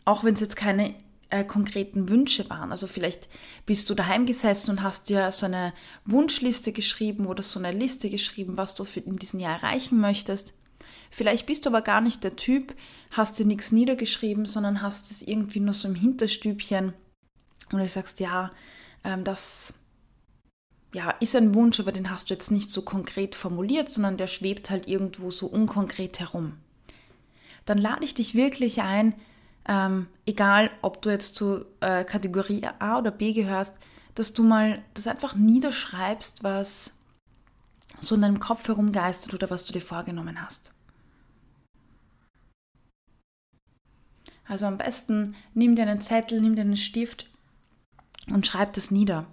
auch 0.04 0.24
wenn 0.24 0.34
es 0.34 0.40
jetzt 0.40 0.56
keine 0.56 0.94
äh, 1.32 1.44
konkreten 1.44 2.10
Wünsche 2.10 2.48
waren. 2.50 2.72
Also 2.72 2.86
vielleicht 2.86 3.30
bist 3.64 3.88
du 3.88 3.94
daheim 3.94 4.26
gesessen 4.26 4.70
und 4.70 4.82
hast 4.82 5.08
dir 5.08 5.32
so 5.32 5.46
eine 5.46 5.72
Wunschliste 6.04 6.72
geschrieben 6.72 7.24
oder 7.24 7.42
so 7.42 7.58
eine 7.58 7.72
Liste 7.72 8.10
geschrieben, 8.10 8.58
was 8.58 8.74
du 8.74 8.84
in 9.00 9.16
diesem 9.16 9.40
Jahr 9.40 9.56
erreichen 9.56 9.98
möchtest. 9.98 10.52
Vielleicht 11.10 11.46
bist 11.46 11.64
du 11.64 11.70
aber 11.70 11.80
gar 11.80 12.02
nicht 12.02 12.22
der 12.22 12.36
Typ, 12.36 12.74
hast 13.10 13.38
dir 13.38 13.46
nichts 13.46 13.72
niedergeschrieben, 13.72 14.44
sondern 14.44 14.82
hast 14.82 15.10
es 15.10 15.22
irgendwie 15.22 15.60
nur 15.60 15.72
so 15.72 15.88
im 15.88 15.94
Hinterstübchen 15.94 16.92
und 17.72 17.78
du 17.78 17.88
sagst, 17.88 18.20
ja, 18.20 18.52
ähm, 19.02 19.24
das 19.24 19.74
ja, 20.92 21.12
ist 21.20 21.34
ein 21.34 21.54
Wunsch, 21.54 21.80
aber 21.80 21.92
den 21.92 22.10
hast 22.10 22.28
du 22.28 22.34
jetzt 22.34 22.50
nicht 22.50 22.70
so 22.70 22.82
konkret 22.82 23.34
formuliert, 23.34 23.88
sondern 23.88 24.18
der 24.18 24.26
schwebt 24.26 24.68
halt 24.68 24.86
irgendwo 24.86 25.30
so 25.30 25.46
unkonkret 25.46 26.20
herum. 26.20 26.58
Dann 27.64 27.78
lade 27.78 28.04
ich 28.04 28.12
dich 28.12 28.34
wirklich 28.34 28.82
ein, 28.82 29.14
ähm, 29.68 30.08
egal 30.26 30.70
ob 30.82 31.02
du 31.02 31.10
jetzt 31.10 31.34
zu 31.34 31.64
äh, 31.80 32.04
Kategorie 32.04 32.66
A 32.78 32.98
oder 32.98 33.10
B 33.10 33.32
gehörst, 33.32 33.78
dass 34.14 34.32
du 34.32 34.42
mal 34.42 34.82
das 34.94 35.06
einfach 35.06 35.34
niederschreibst, 35.34 36.44
was 36.44 36.98
so 38.00 38.14
in 38.14 38.22
deinem 38.22 38.40
Kopf 38.40 38.66
herumgeistert 38.68 39.34
oder 39.34 39.50
was 39.50 39.64
du 39.64 39.72
dir 39.72 39.80
vorgenommen 39.80 40.42
hast. 40.42 40.72
Also 44.44 44.66
am 44.66 44.76
besten 44.76 45.34
nimm 45.54 45.76
dir 45.76 45.82
einen 45.82 46.00
Zettel, 46.00 46.40
nimm 46.40 46.56
dir 46.56 46.62
einen 46.62 46.76
Stift 46.76 47.30
und 48.28 48.46
schreib 48.46 48.72
das 48.74 48.90
nieder. 48.90 49.26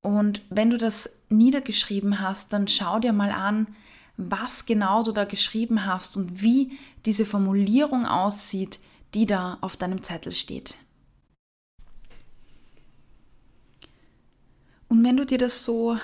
Und 0.00 0.42
wenn 0.50 0.70
du 0.70 0.78
das 0.78 1.22
niedergeschrieben 1.28 2.20
hast, 2.20 2.52
dann 2.52 2.68
schau 2.68 2.98
dir 2.98 3.12
mal 3.12 3.30
an, 3.30 3.74
was 4.16 4.64
genau 4.64 5.02
du 5.02 5.12
da 5.12 5.24
geschrieben 5.24 5.84
hast 5.84 6.16
und 6.16 6.42
wie 6.42 6.78
diese 7.04 7.26
Formulierung 7.26 8.06
aussieht, 8.06 8.78
die 9.16 9.24
da 9.24 9.56
auf 9.62 9.78
deinem 9.78 10.02
Zettel 10.02 10.30
steht. 10.30 10.76
Und 14.88 15.02
wenn 15.04 15.16
du 15.16 15.24
dir 15.24 15.38
das 15.38 15.64
so 15.64 15.98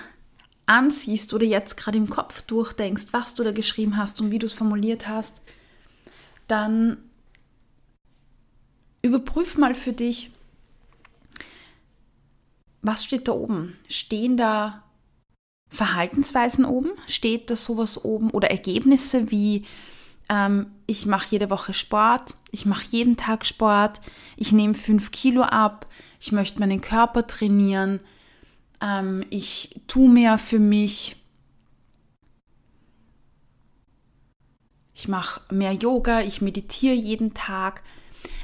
ansiehst 0.64 1.34
oder 1.34 1.44
jetzt 1.44 1.76
gerade 1.76 1.98
im 1.98 2.08
Kopf 2.08 2.40
durchdenkst, 2.40 3.08
was 3.12 3.34
du 3.34 3.44
da 3.44 3.52
geschrieben 3.52 3.98
hast 3.98 4.22
und 4.22 4.30
wie 4.30 4.38
du 4.38 4.46
es 4.46 4.54
formuliert 4.54 5.08
hast, 5.08 5.42
dann 6.48 6.96
überprüf 9.02 9.58
mal 9.58 9.74
für 9.74 9.92
dich, 9.92 10.30
was 12.80 13.04
steht 13.04 13.28
da 13.28 13.32
oben? 13.32 13.76
Stehen 13.90 14.38
da 14.38 14.84
Verhaltensweisen 15.68 16.64
oben? 16.64 16.92
Steht 17.06 17.50
da 17.50 17.56
sowas 17.56 18.02
oben 18.02 18.30
oder 18.30 18.50
Ergebnisse 18.50 19.30
wie 19.30 19.66
ähm, 20.32 20.68
ich 20.86 21.04
mache 21.04 21.26
jede 21.30 21.50
Woche 21.50 21.74
Sport, 21.74 22.36
ich 22.50 22.64
mache 22.64 22.86
jeden 22.88 23.18
Tag 23.18 23.44
Sport, 23.44 24.00
ich 24.36 24.50
nehme 24.52 24.72
fünf 24.72 25.10
Kilo 25.10 25.42
ab, 25.42 25.86
ich 26.18 26.32
möchte 26.32 26.58
meinen 26.58 26.80
Körper 26.80 27.26
trainieren, 27.26 28.00
ähm, 28.80 29.26
ich 29.28 29.82
tue 29.88 30.08
mehr 30.08 30.38
für 30.38 30.58
mich, 30.58 31.16
ich 34.94 35.06
mache 35.06 35.42
mehr 35.52 35.72
Yoga, 35.72 36.22
ich 36.22 36.40
meditiere 36.40 36.94
jeden 36.94 37.34
Tag. 37.34 37.82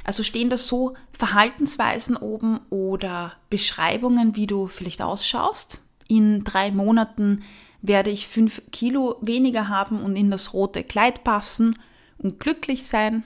Also 0.03 0.21
stehen 0.23 0.49
da 0.49 0.57
so 0.57 0.95
Verhaltensweisen 1.11 2.17
oben 2.17 2.59
oder 2.69 3.33
Beschreibungen, 3.49 4.35
wie 4.35 4.45
du 4.45 4.67
vielleicht 4.67 5.01
ausschaust. 5.01 5.81
In 6.07 6.43
drei 6.43 6.71
Monaten 6.71 7.43
werde 7.81 8.09
ich 8.09 8.27
fünf 8.27 8.61
Kilo 8.71 9.17
weniger 9.21 9.67
haben 9.67 10.01
und 10.01 10.15
in 10.15 10.31
das 10.31 10.53
rote 10.53 10.83
Kleid 10.83 11.23
passen 11.23 11.77
und 12.17 12.39
glücklich 12.39 12.85
sein. 12.85 13.23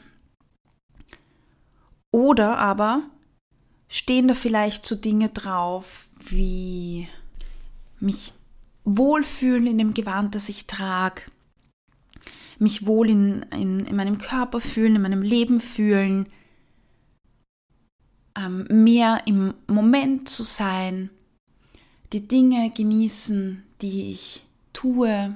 Oder 2.12 2.58
aber 2.58 3.04
stehen 3.88 4.28
da 4.28 4.36
vielleicht 4.36 4.86
so 4.86 4.96
Dinge 4.96 5.30
drauf 5.30 6.08
wie 6.20 7.08
mich 8.00 8.34
wohlfühlen 8.86 9.68
in 9.68 9.78
dem 9.78 9.94
Gewand, 9.94 10.36
das 10.36 10.50
ich 10.50 10.68
trage, 10.68 11.24
mich 12.60 12.86
wohl 12.86 13.10
in, 13.10 13.44
in, 13.52 13.86
in 13.86 13.96
meinem 13.96 14.18
Körper 14.18 14.60
fühlen, 14.60 14.96
in 14.96 15.02
meinem 15.02 15.22
Leben 15.22 15.62
fühlen, 15.62 16.28
ähm, 18.38 18.68
mehr 18.70 19.24
im 19.26 19.54
Moment 19.68 20.30
zu 20.30 20.44
sein, 20.44 21.10
die 22.14 22.28
Dinge 22.28 22.72
genießen, 22.72 23.64
die 23.84 24.12
ich 24.12 24.44
tue, 24.72 25.36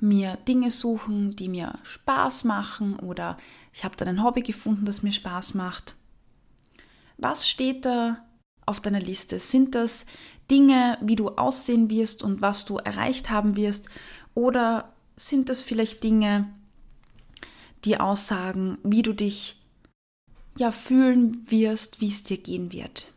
mir 0.00 0.36
Dinge 0.36 0.70
suchen, 0.70 1.30
die 1.32 1.48
mir 1.48 1.78
Spaß 1.82 2.44
machen 2.44 2.98
oder 3.00 3.36
ich 3.72 3.84
habe 3.84 3.96
dann 3.96 4.08
ein 4.08 4.22
Hobby 4.22 4.42
gefunden, 4.42 4.84
das 4.84 5.02
mir 5.02 5.12
Spaß 5.12 5.54
macht. 5.54 5.96
Was 7.16 7.48
steht 7.48 7.84
da 7.84 8.24
auf 8.64 8.80
deiner 8.80 9.00
Liste? 9.00 9.40
Sind 9.40 9.74
das 9.74 10.06
Dinge, 10.50 10.98
wie 11.00 11.16
du 11.16 11.30
aussehen 11.30 11.90
wirst 11.90 12.22
und 12.22 12.42
was 12.42 12.64
du 12.64 12.76
erreicht 12.76 13.30
haben 13.30 13.56
wirst? 13.56 13.88
Oder 14.34 14.92
sind 15.16 15.48
das 15.48 15.62
vielleicht 15.62 16.04
Dinge, 16.04 16.48
die 17.84 17.98
aussagen, 17.98 18.78
wie 18.84 19.02
du 19.02 19.14
dich 19.14 19.60
ja 20.56 20.70
fühlen 20.70 21.50
wirst, 21.50 22.00
wie 22.00 22.08
es 22.08 22.22
dir 22.22 22.38
gehen 22.38 22.72
wird? 22.72 23.12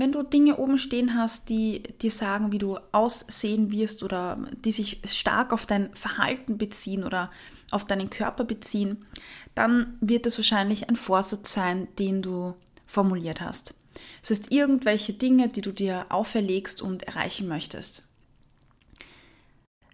Wenn 0.00 0.12
du 0.12 0.22
Dinge 0.22 0.56
oben 0.56 0.78
stehen 0.78 1.14
hast, 1.14 1.50
die 1.50 1.82
dir 1.82 2.10
sagen, 2.10 2.52
wie 2.52 2.58
du 2.58 2.78
aussehen 2.90 3.70
wirst 3.70 4.02
oder 4.02 4.38
die 4.64 4.70
sich 4.70 5.02
stark 5.04 5.52
auf 5.52 5.66
dein 5.66 5.94
Verhalten 5.94 6.56
beziehen 6.56 7.04
oder 7.04 7.30
auf 7.70 7.84
deinen 7.84 8.08
Körper 8.08 8.44
beziehen, 8.44 9.04
dann 9.54 9.98
wird 10.00 10.24
es 10.24 10.38
wahrscheinlich 10.38 10.88
ein 10.88 10.96
Vorsatz 10.96 11.52
sein, 11.52 11.86
den 11.98 12.22
du 12.22 12.54
formuliert 12.86 13.42
hast. 13.42 13.74
Das 14.22 14.30
heißt, 14.30 14.50
irgendwelche 14.50 15.12
Dinge, 15.12 15.48
die 15.48 15.60
du 15.60 15.70
dir 15.70 16.06
auferlegst 16.08 16.80
und 16.80 17.02
erreichen 17.02 17.46
möchtest. 17.46 18.08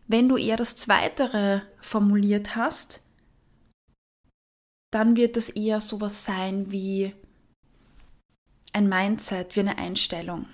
Wenn 0.07 0.29
du 0.29 0.37
eher 0.37 0.57
das 0.57 0.77
Zweitere 0.77 1.63
formuliert 1.81 2.55
hast, 2.55 3.01
dann 4.93 5.17
wird 5.17 5.37
das 5.37 5.51
eher 5.51 5.81
sowas 5.81 6.25
sein 6.25 6.71
wie 6.71 7.13
ein 8.77 8.91
Mindset, 8.91 9.57
wie 9.57 9.61
eine 9.61 9.79
Einstellung. 9.79 10.45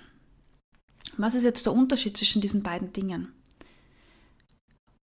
Was 1.17 1.35
ist 1.35 1.43
jetzt 1.43 1.65
der 1.65 1.73
Unterschied 1.73 2.15
zwischen 2.15 2.41
diesen 2.41 2.63
beiden 2.63 2.93
Dingen? 2.93 3.33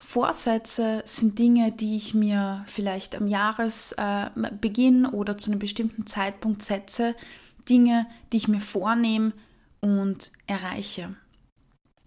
Vorsätze 0.00 1.02
sind 1.04 1.37
Dinge, 1.37 1.72
die 1.72 1.96
ich 1.96 2.14
mir 2.14 2.64
vielleicht 2.68 3.16
am 3.16 3.26
Jahresbeginn 3.26 5.04
äh, 5.04 5.08
oder 5.08 5.37
zu 5.37 5.50
einem 5.50 5.58
bestimmten 5.58 6.06
Zeitpunkt 6.06 6.62
setze, 6.62 7.16
Dinge, 7.68 8.06
die 8.32 8.37
ich 8.37 8.46
mir 8.46 8.60
vornehme 8.60 9.32
und 9.80 10.30
erreiche. 10.46 11.16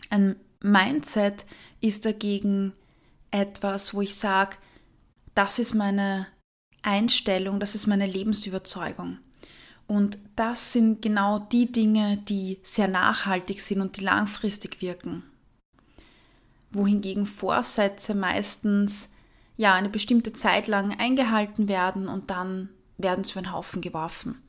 Ein 0.09 0.37
Mindset 0.61 1.45
ist 1.81 2.05
dagegen 2.05 2.71
etwas, 3.31 3.93
wo 3.93 4.01
ich 4.01 4.15
sage, 4.15 4.55
das 5.35 5.59
ist 5.59 5.73
meine 5.73 6.27
Einstellung, 6.83 7.59
das 7.59 7.75
ist 7.75 7.87
meine 7.87 8.05
Lebensüberzeugung. 8.05 9.19
Und 9.91 10.19
das 10.38 10.71
sind 10.71 11.01
genau 11.01 11.39
die 11.39 11.69
Dinge, 11.69 12.15
die 12.15 12.60
sehr 12.63 12.88
nachhaltig 12.88 13.60
sind 13.60 13.81
und 13.81 13.98
die 13.98 14.05
langfristig 14.05 14.81
wirken. 14.81 15.24
Wohingegen 16.71 17.25
Vorsätze 17.25 18.15
meistens 18.15 19.12
ja 19.57 19.74
eine 19.74 19.89
bestimmte 19.89 20.31
Zeit 20.31 20.67
lang 20.67 20.98
eingehalten 20.98 21.67
werden 21.67 22.07
und 22.07 22.29
dann 22.31 22.69
werden 22.98 23.25
sie 23.25 23.33
über 23.33 23.41
den 23.41 23.51
Haufen 23.51 23.81
geworfen. 23.81 24.41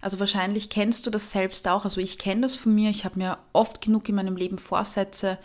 Also 0.00 0.20
wahrscheinlich 0.20 0.70
kennst 0.70 1.06
du 1.06 1.10
das 1.10 1.32
selbst 1.32 1.68
auch. 1.68 1.84
Also 1.84 2.00
ich 2.00 2.16
kenne 2.16 2.40
das 2.40 2.56
von 2.56 2.74
mir. 2.74 2.88
Ich 2.88 3.04
habe 3.04 3.18
mir 3.18 3.36
oft 3.52 3.82
genug 3.82 4.08
in 4.08 4.14
meinem 4.14 4.38
Leben 4.38 4.56
Vorsätze 4.56 5.36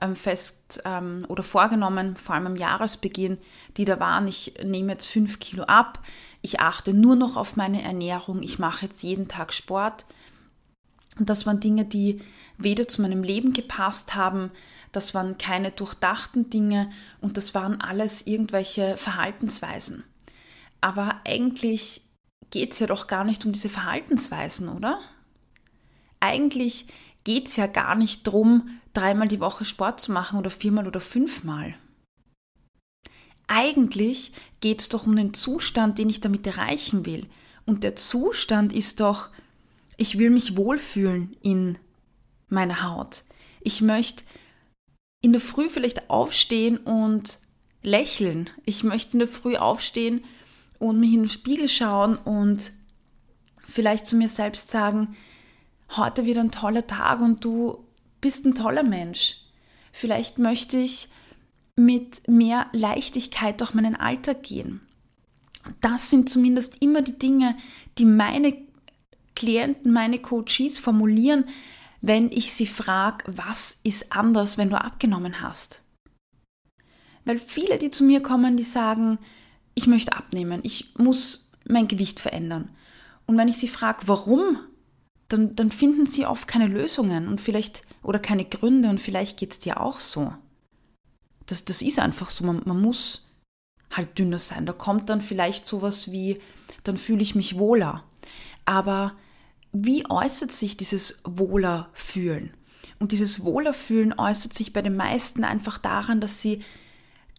ähm, 0.00 0.16
fest 0.16 0.82
ähm, 0.84 1.24
oder 1.28 1.44
vorgenommen, 1.44 2.16
vor 2.16 2.34
allem 2.34 2.46
am 2.46 2.56
Jahresbeginn, 2.56 3.38
die 3.76 3.84
da 3.84 4.00
waren. 4.00 4.26
Ich 4.26 4.54
nehme 4.64 4.90
jetzt 4.90 5.06
fünf 5.06 5.38
Kilo 5.38 5.62
ab. 5.62 6.00
Ich 6.44 6.60
achte 6.60 6.92
nur 6.92 7.16
noch 7.16 7.36
auf 7.38 7.56
meine 7.56 7.80
Ernährung. 7.80 8.42
Ich 8.42 8.58
mache 8.58 8.84
jetzt 8.84 9.02
jeden 9.02 9.28
Tag 9.28 9.54
Sport. 9.54 10.04
Und 11.18 11.30
das 11.30 11.46
waren 11.46 11.58
Dinge, 11.58 11.86
die 11.86 12.20
weder 12.58 12.86
zu 12.86 13.00
meinem 13.00 13.22
Leben 13.22 13.54
gepasst 13.54 14.14
haben, 14.14 14.50
das 14.92 15.14
waren 15.14 15.38
keine 15.38 15.70
durchdachten 15.70 16.50
Dinge 16.50 16.90
und 17.22 17.38
das 17.38 17.54
waren 17.54 17.80
alles 17.80 18.26
irgendwelche 18.26 18.98
Verhaltensweisen. 18.98 20.04
Aber 20.82 21.18
eigentlich 21.24 22.02
geht 22.50 22.72
es 22.72 22.78
ja 22.78 22.88
doch 22.88 23.06
gar 23.06 23.24
nicht 23.24 23.46
um 23.46 23.52
diese 23.52 23.70
Verhaltensweisen, 23.70 24.68
oder? 24.68 24.98
Eigentlich 26.20 26.88
geht 27.24 27.48
es 27.48 27.56
ja 27.56 27.68
gar 27.68 27.94
nicht 27.94 28.26
darum, 28.26 28.68
dreimal 28.92 29.28
die 29.28 29.40
Woche 29.40 29.64
Sport 29.64 29.98
zu 29.98 30.12
machen 30.12 30.38
oder 30.38 30.50
viermal 30.50 30.86
oder 30.86 31.00
fünfmal. 31.00 31.74
Eigentlich 33.46 34.32
geht 34.60 34.80
es 34.80 34.88
doch 34.88 35.06
um 35.06 35.16
den 35.16 35.34
Zustand, 35.34 35.98
den 35.98 36.08
ich 36.08 36.20
damit 36.20 36.46
erreichen 36.46 37.06
will. 37.06 37.26
Und 37.66 37.84
der 37.84 37.96
Zustand 37.96 38.72
ist 38.72 39.00
doch, 39.00 39.28
ich 39.96 40.18
will 40.18 40.30
mich 40.30 40.56
wohlfühlen 40.56 41.36
in 41.42 41.78
meiner 42.48 42.82
Haut. 42.82 43.22
Ich 43.60 43.80
möchte 43.80 44.24
in 45.20 45.32
der 45.32 45.40
Früh 45.40 45.68
vielleicht 45.68 46.10
aufstehen 46.10 46.78
und 46.78 47.38
lächeln. 47.82 48.50
Ich 48.64 48.84
möchte 48.84 49.14
in 49.14 49.18
der 49.20 49.28
Früh 49.28 49.56
aufstehen 49.56 50.24
und 50.78 51.00
mich 51.00 51.12
in 51.12 51.22
den 51.22 51.28
Spiegel 51.28 51.68
schauen 51.68 52.16
und 52.16 52.72
vielleicht 53.66 54.06
zu 54.06 54.16
mir 54.16 54.28
selbst 54.28 54.70
sagen, 54.70 55.16
heute 55.96 56.26
wird 56.26 56.38
ein 56.38 56.50
toller 56.50 56.86
Tag 56.86 57.20
und 57.20 57.44
du 57.44 57.84
bist 58.20 58.44
ein 58.44 58.54
toller 58.54 58.82
Mensch. 58.82 59.36
Vielleicht 59.92 60.38
möchte 60.38 60.78
ich 60.78 61.08
mit 61.76 62.28
mehr 62.28 62.66
Leichtigkeit 62.72 63.60
durch 63.60 63.74
meinen 63.74 63.96
Alltag 63.96 64.42
gehen. 64.42 64.80
Das 65.80 66.10
sind 66.10 66.28
zumindest 66.28 66.82
immer 66.82 67.02
die 67.02 67.18
Dinge, 67.18 67.56
die 67.98 68.04
meine 68.04 68.56
Klienten, 69.34 69.92
meine 69.92 70.18
Coaches 70.20 70.78
formulieren, 70.78 71.44
wenn 72.00 72.30
ich 72.30 72.52
sie 72.52 72.66
frage, 72.66 73.24
was 73.26 73.80
ist 73.82 74.12
anders, 74.12 74.58
wenn 74.58 74.70
du 74.70 74.80
abgenommen 74.80 75.40
hast? 75.40 75.82
Weil 77.24 77.38
viele, 77.38 77.78
die 77.78 77.90
zu 77.90 78.04
mir 78.04 78.20
kommen, 78.20 78.56
die 78.56 78.62
sagen, 78.64 79.18
ich 79.74 79.86
möchte 79.86 80.14
abnehmen, 80.14 80.60
ich 80.62 80.94
muss 80.98 81.50
mein 81.66 81.88
Gewicht 81.88 82.20
verändern. 82.20 82.70
Und 83.26 83.38
wenn 83.38 83.48
ich 83.48 83.56
sie 83.56 83.68
frage, 83.68 84.06
warum, 84.06 84.58
dann, 85.28 85.56
dann 85.56 85.70
finden 85.70 86.06
sie 86.06 86.26
oft 86.26 86.46
keine 86.46 86.66
Lösungen 86.66 87.26
und 87.26 87.40
vielleicht 87.40 87.82
oder 88.02 88.18
keine 88.18 88.44
Gründe 88.44 88.90
und 88.90 89.00
vielleicht 89.00 89.38
geht 89.38 89.52
es 89.52 89.58
dir 89.58 89.80
auch 89.80 89.98
so. 89.98 90.34
Das, 91.46 91.64
das 91.64 91.82
ist 91.82 91.98
einfach 91.98 92.30
so, 92.30 92.44
man, 92.44 92.62
man 92.64 92.80
muss 92.80 93.26
halt 93.90 94.18
dünner 94.18 94.38
sein. 94.38 94.66
Da 94.66 94.72
kommt 94.72 95.10
dann 95.10 95.20
vielleicht 95.20 95.66
sowas 95.66 96.10
wie, 96.10 96.40
dann 96.82 96.96
fühle 96.96 97.22
ich 97.22 97.34
mich 97.34 97.58
wohler. 97.58 98.04
Aber 98.64 99.14
wie 99.72 100.08
äußert 100.08 100.52
sich 100.52 100.76
dieses 100.76 101.20
wohler 101.24 101.90
fühlen? 101.92 102.54
Und 102.98 103.12
dieses 103.12 103.44
wohler 103.44 103.74
fühlen 103.74 104.14
äußert 104.16 104.54
sich 104.54 104.72
bei 104.72 104.82
den 104.82 104.96
meisten 104.96 105.44
einfach 105.44 105.78
daran, 105.78 106.20
dass 106.20 106.40
sie 106.40 106.62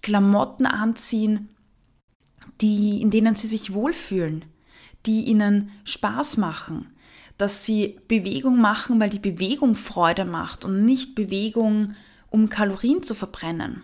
Klamotten 0.01 0.65
anziehen, 0.65 1.49
die, 2.61 3.01
in 3.01 3.09
denen 3.09 3.35
sie 3.35 3.47
sich 3.47 3.73
wohlfühlen, 3.73 4.45
die 5.05 5.25
ihnen 5.25 5.71
Spaß 5.83 6.37
machen, 6.37 6.93
dass 7.37 7.65
sie 7.65 7.99
Bewegung 8.07 8.59
machen, 8.59 8.99
weil 8.99 9.09
die 9.09 9.19
Bewegung 9.19 9.75
Freude 9.75 10.25
macht 10.25 10.65
und 10.65 10.85
nicht 10.85 11.15
Bewegung, 11.15 11.95
um 12.29 12.49
Kalorien 12.49 13.01
zu 13.01 13.13
verbrennen. 13.13 13.83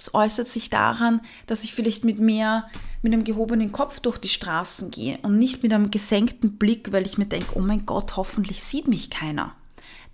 Es 0.00 0.14
äußert 0.14 0.48
sich 0.48 0.70
daran, 0.70 1.20
dass 1.46 1.62
ich 1.62 1.74
vielleicht 1.74 2.04
mit 2.04 2.18
mehr, 2.18 2.66
mit 3.02 3.12
einem 3.12 3.22
gehobenen 3.22 3.70
Kopf 3.70 4.00
durch 4.00 4.16
die 4.16 4.30
Straßen 4.30 4.90
gehe 4.90 5.18
und 5.20 5.38
nicht 5.38 5.62
mit 5.62 5.74
einem 5.74 5.90
gesenkten 5.90 6.56
Blick, 6.56 6.90
weil 6.90 7.04
ich 7.04 7.18
mir 7.18 7.26
denke, 7.26 7.52
oh 7.54 7.60
mein 7.60 7.84
Gott, 7.84 8.16
hoffentlich 8.16 8.64
sieht 8.64 8.88
mich 8.88 9.10
keiner. 9.10 9.54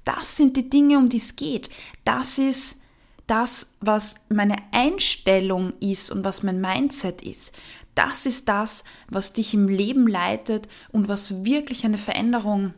Das 0.05 0.37
sind 0.37 0.57
die 0.57 0.69
Dinge, 0.69 0.99
um 0.99 1.09
die 1.09 1.19
es 1.19 1.37
geht. 1.37 1.71
Das 2.03 2.39
ist 2.39 2.81
das, 3.29 3.75
was 3.81 4.17
meine 4.29 4.57
Einstellung 4.73 5.73
ist 5.79 6.11
und 6.11 6.25
was 6.25 6.43
mein 6.43 6.61
Mindset 6.61 7.23
ist. 7.23 7.55
Das 7.95 8.27
ist 8.27 8.49
das, 8.49 8.83
was 9.09 9.35
dich 9.35 9.55
im 9.55 9.69
Leben 9.69 10.09
leitet 10.09 10.67
und 10.91 11.07
was 11.07 11.45
wirklich 11.45 11.85
eine 11.85 11.99
Veränderung 11.99 12.75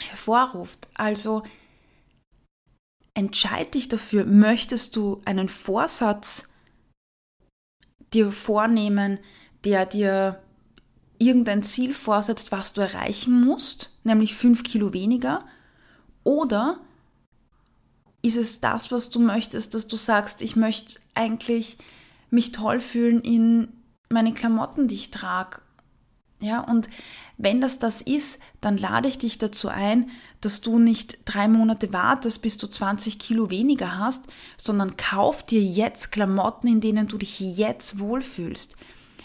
hervorruft. 0.00 0.88
Also 0.94 1.44
entscheide 3.16 3.70
dich 3.72 3.88
dafür, 3.88 4.26
möchtest 4.26 4.94
du 4.94 5.22
einen 5.24 5.48
Vorsatz 5.48 6.50
dir 8.12 8.30
vornehmen, 8.30 9.18
der 9.64 9.86
dir 9.86 10.42
irgendein 11.18 11.62
Ziel 11.62 11.94
vorsetzt, 11.94 12.52
was 12.52 12.74
du 12.74 12.82
erreichen 12.82 13.42
musst, 13.42 13.98
nämlich 14.04 14.34
fünf 14.34 14.62
Kilo 14.62 14.92
weniger, 14.92 15.46
oder 16.24 16.78
ist 18.20 18.36
es 18.36 18.60
das, 18.60 18.92
was 18.92 19.08
du 19.08 19.18
möchtest, 19.18 19.74
dass 19.74 19.88
du 19.88 19.96
sagst, 19.96 20.42
ich 20.42 20.54
möchte 20.54 21.00
eigentlich 21.14 21.78
mich 22.30 22.52
toll 22.52 22.80
fühlen 22.80 23.20
in 23.20 23.68
meine 24.10 24.34
Klamotten, 24.34 24.88
die 24.88 24.94
ich 24.96 25.10
trage. 25.10 25.62
Ja, 26.40 26.60
und 26.60 26.88
wenn 27.38 27.60
das 27.60 27.78
das 27.78 28.02
ist, 28.02 28.40
dann 28.60 28.76
lade 28.76 29.08
ich 29.08 29.18
dich 29.18 29.38
dazu 29.38 29.68
ein, 29.68 30.10
dass 30.42 30.60
du 30.60 30.78
nicht 30.78 31.20
drei 31.24 31.48
Monate 31.48 31.92
wartest, 31.92 32.42
bis 32.42 32.58
du 32.58 32.66
20 32.66 33.18
Kilo 33.18 33.50
weniger 33.50 33.98
hast, 33.98 34.26
sondern 34.56 34.96
kauf 34.96 35.44
dir 35.44 35.62
jetzt 35.62 36.12
Klamotten, 36.12 36.68
in 36.68 36.80
denen 36.80 37.08
du 37.08 37.16
dich 37.16 37.40
jetzt 37.40 37.98
wohlfühlst. 37.98 38.76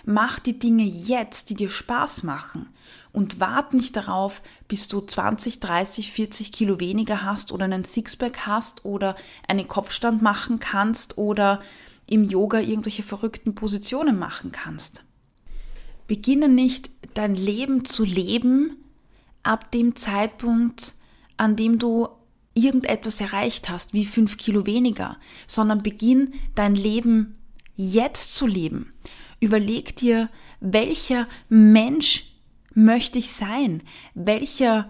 Mach 0.06 0.40
die 0.40 0.58
Dinge 0.58 0.84
jetzt, 0.84 1.50
die 1.50 1.56
dir 1.56 1.70
Spaß 1.70 2.24
machen 2.24 2.70
und 3.12 3.40
wart 3.40 3.74
nicht 3.74 3.96
darauf, 3.98 4.42
bis 4.68 4.88
du 4.88 5.02
20, 5.02 5.60
30, 5.60 6.12
40 6.12 6.52
Kilo 6.52 6.80
weniger 6.80 7.24
hast 7.24 7.52
oder 7.52 7.66
einen 7.66 7.84
Sixpack 7.84 8.48
hast 8.48 8.86
oder 8.86 9.16
einen 9.48 9.68
Kopfstand 9.68 10.22
machen 10.22 10.60
kannst 10.60 11.18
oder 11.18 11.62
im 12.08 12.24
Yoga 12.24 12.60
irgendwelche 12.60 13.04
verrückten 13.04 13.54
Positionen 13.54 14.18
machen 14.18 14.52
kannst. 14.52 15.04
Beginne 16.12 16.50
nicht 16.50 16.90
dein 17.14 17.36
Leben 17.36 17.86
zu 17.86 18.04
leben 18.04 18.76
ab 19.44 19.72
dem 19.72 19.96
Zeitpunkt, 19.96 20.96
an 21.38 21.56
dem 21.56 21.80
du 21.80 22.10
irgendetwas 22.54 23.22
erreicht 23.22 23.70
hast, 23.70 23.94
wie 23.94 24.04
fünf 24.04 24.36
Kilo 24.36 24.66
weniger, 24.66 25.16
sondern 25.48 25.84
beginn 25.84 26.34
dein 26.54 26.76
Leben 26.76 27.38
jetzt 27.78 28.36
zu 28.36 28.46
leben. 28.46 28.92
Überleg 29.40 29.96
dir, 29.96 30.30
welcher 30.60 31.30
Mensch 31.48 32.34
möchte 32.74 33.18
ich 33.18 33.32
sein? 33.32 33.82
Welcher 34.14 34.90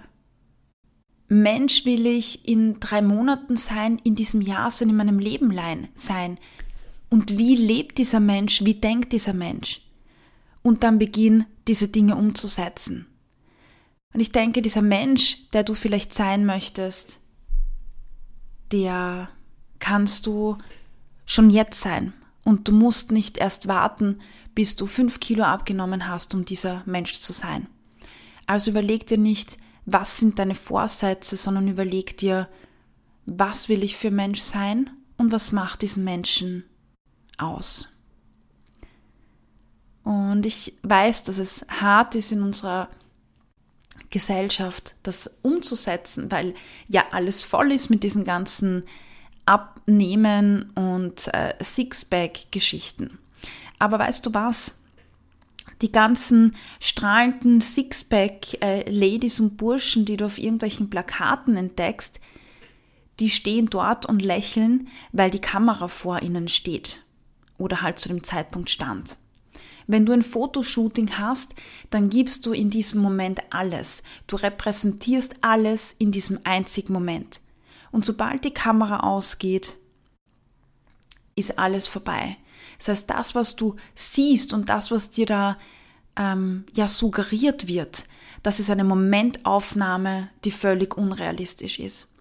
Mensch 1.27 1.86
will 1.86 2.07
ich 2.07 2.47
in 2.47 2.79
drei 2.79 3.03
Monaten 3.03 3.57
sein, 3.57 4.01
in 4.03 4.15
diesem 4.15 4.41
Jahr 4.41 4.71
sein, 4.71 4.89
in 4.89 4.95
meinem 4.95 5.19
Leben 5.19 5.55
sein? 5.93 6.39
Und 7.12 7.38
wie 7.38 7.55
lebt 7.55 7.99
dieser 7.99 8.19
Mensch? 8.19 8.65
Wie 8.65 8.73
denkt 8.73 9.13
dieser 9.13 9.34
Mensch? 9.34 9.81
Und 10.63 10.84
dann 10.84 11.00
beginn, 11.00 11.45
diese 11.67 11.88
Dinge 11.88 12.15
umzusetzen. 12.15 13.08
Und 14.13 14.19
ich 14.19 14.32
denke, 14.32 14.62
dieser 14.62 14.82
Mensch, 14.82 15.50
der 15.54 15.63
du 15.63 15.74
vielleicht 15.74 16.13
sein 16.13 16.45
möchtest, 16.45 17.21
der 18.71 19.30
kannst 19.80 20.26
du 20.26 20.58
schon 21.26 21.50
jetzt 21.50 21.82
sein. 21.82 22.13
Und 22.43 22.67
du 22.67 22.74
musst 22.74 23.12
nicht 23.12 23.38
erst 23.38 23.67
warten, 23.67 24.19
bis 24.56 24.76
du 24.76 24.86
fünf 24.86 25.19
Kilo 25.19 25.43
abgenommen 25.43 26.08
hast, 26.08 26.34
um 26.34 26.45
dieser 26.45 26.84
Mensch 26.86 27.13
zu 27.13 27.34
sein. 27.34 27.67
Also 28.47 28.71
überleg 28.71 29.08
dir 29.08 29.17
nicht, 29.17 29.58
was 29.86 30.17
sind 30.17 30.39
deine 30.39 30.56
Vorsätze, 30.56 31.36
sondern 31.36 31.67
überleg 31.67 32.17
dir, 32.17 32.50
was 33.26 33.69
will 33.69 33.84
ich 33.84 33.95
für 33.95 34.12
Mensch 34.12 34.39
sein 34.39 34.89
und 35.17 35.32
was 35.32 35.52
macht 35.52 35.84
diesen 35.84 36.04
Menschen 36.04 36.63
aus. 37.38 38.01
Und 40.04 40.46
ich 40.46 40.74
weiß, 40.84 41.24
dass 41.26 41.38
es 41.38 41.66
hart 41.70 42.16
ist 42.16 42.32
in 42.32 42.42
unserer 42.42 42.90
Gesellschaft, 44.10 44.96
das 45.04 45.38
umzusetzen, 45.42 46.32
weil 46.32 46.54
ja 46.88 47.06
alles 47.12 47.44
voll 47.44 47.72
ist 47.72 47.90
mit 47.90 48.04
diesen 48.04 48.24
ganzen 48.24 48.84
Abnehmen 49.46 50.72
und 50.72 51.34
äh, 51.34 51.54
Sixpack-Geschichten. 51.64 53.18
Aber 53.80 54.00
weißt 54.00 54.26
du 54.26 54.34
was? 54.34 54.84
Die 55.82 55.92
ganzen 55.92 56.56
strahlenden 56.80 57.62
Sixpack-Ladies 57.62 59.40
äh, 59.40 59.44
und 59.44 59.58
Burschen, 59.58 60.06
die 60.06 60.18
du 60.18 60.26
auf 60.26 60.38
irgendwelchen 60.38 60.90
Plakaten 60.90 61.58
entdeckst, 61.58 62.20
die 63.20 63.30
stehen 63.30 63.68
dort 63.68 64.06
und 64.06 64.22
lächeln, 64.22 64.88
weil 65.12 65.32
die 65.32 65.40
Kamera 65.40 65.88
vor 65.88 66.22
ihnen 66.22 66.48
steht 66.48 66.98
oder 67.58 67.82
halt 67.82 68.00
zu 68.00 68.10
dem 68.10 68.24
Zeitpunkt 68.24 68.70
stand. 68.70 69.18
Wenn 69.88 70.06
du 70.06 70.13
ein 70.13 70.24
Fotoshooting 70.24 71.17
hast, 71.17 71.56
dann 71.89 72.10
gibst 72.10 72.46
du 72.46 72.54
in 72.54 72.70
diesem 72.70 73.02
Moment 73.02 73.41
alles. 73.50 74.04
Du 74.28 74.36
repräsentierst 74.36 75.36
alles 75.41 75.96
in 75.98 76.12
diesem 76.12 76.39
einzigen 76.44 76.94
Moment. 76.94 77.41
Und 77.91 78.06
sobald 78.06 78.46
die 78.46 78.54
Kamera 78.54 79.02
ausgeht, 79.02 79.76
ist 81.36 81.60
alles 81.60 81.88
vorbei. 81.88 82.38
Das 82.78 82.88
heißt, 82.88 83.10
das, 83.10 83.36
was 83.36 83.56
du 83.56 83.76
siehst 83.96 84.54
und 84.54 84.70
das, 84.70 84.91
was 84.91 85.12
dir 85.12 85.26
da 85.26 85.58
ähm, 86.15 86.65
ja 86.74 86.88
suggeriert 86.88 87.67
wird, 87.67 88.06
das 88.44 88.60
ist 88.60 88.70
eine 88.70 88.84
Momentaufnahme, 88.84 90.30
die 90.46 90.52
völlig 90.52 90.98
unrealistisch 90.98 91.80
ist. 91.80 92.13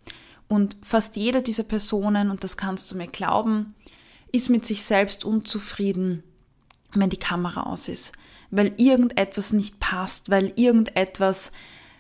Und 0.49 0.77
fast 0.83 1.17
jede 1.17 1.43
dieser 1.43 1.63
Personen, 1.63 2.31
und 2.31 2.45
das 2.45 2.57
kannst 2.57 2.91
du 2.91 2.97
mir 2.97 3.07
glauben, 3.07 3.75
ist 4.33 4.51
mit 4.51 4.67
sich 4.67 4.83
selbst 4.83 5.25
unzufrieden, 5.25 6.23
wenn 6.95 7.11
die 7.11 7.17
Kamera 7.17 7.65
aus 7.65 7.89
ist, 7.89 8.13
weil 8.51 8.73
irgendetwas 8.77 9.53
nicht 9.53 9.81
passt, 9.81 10.31
weil 10.31 10.53
irgendetwas 10.57 11.53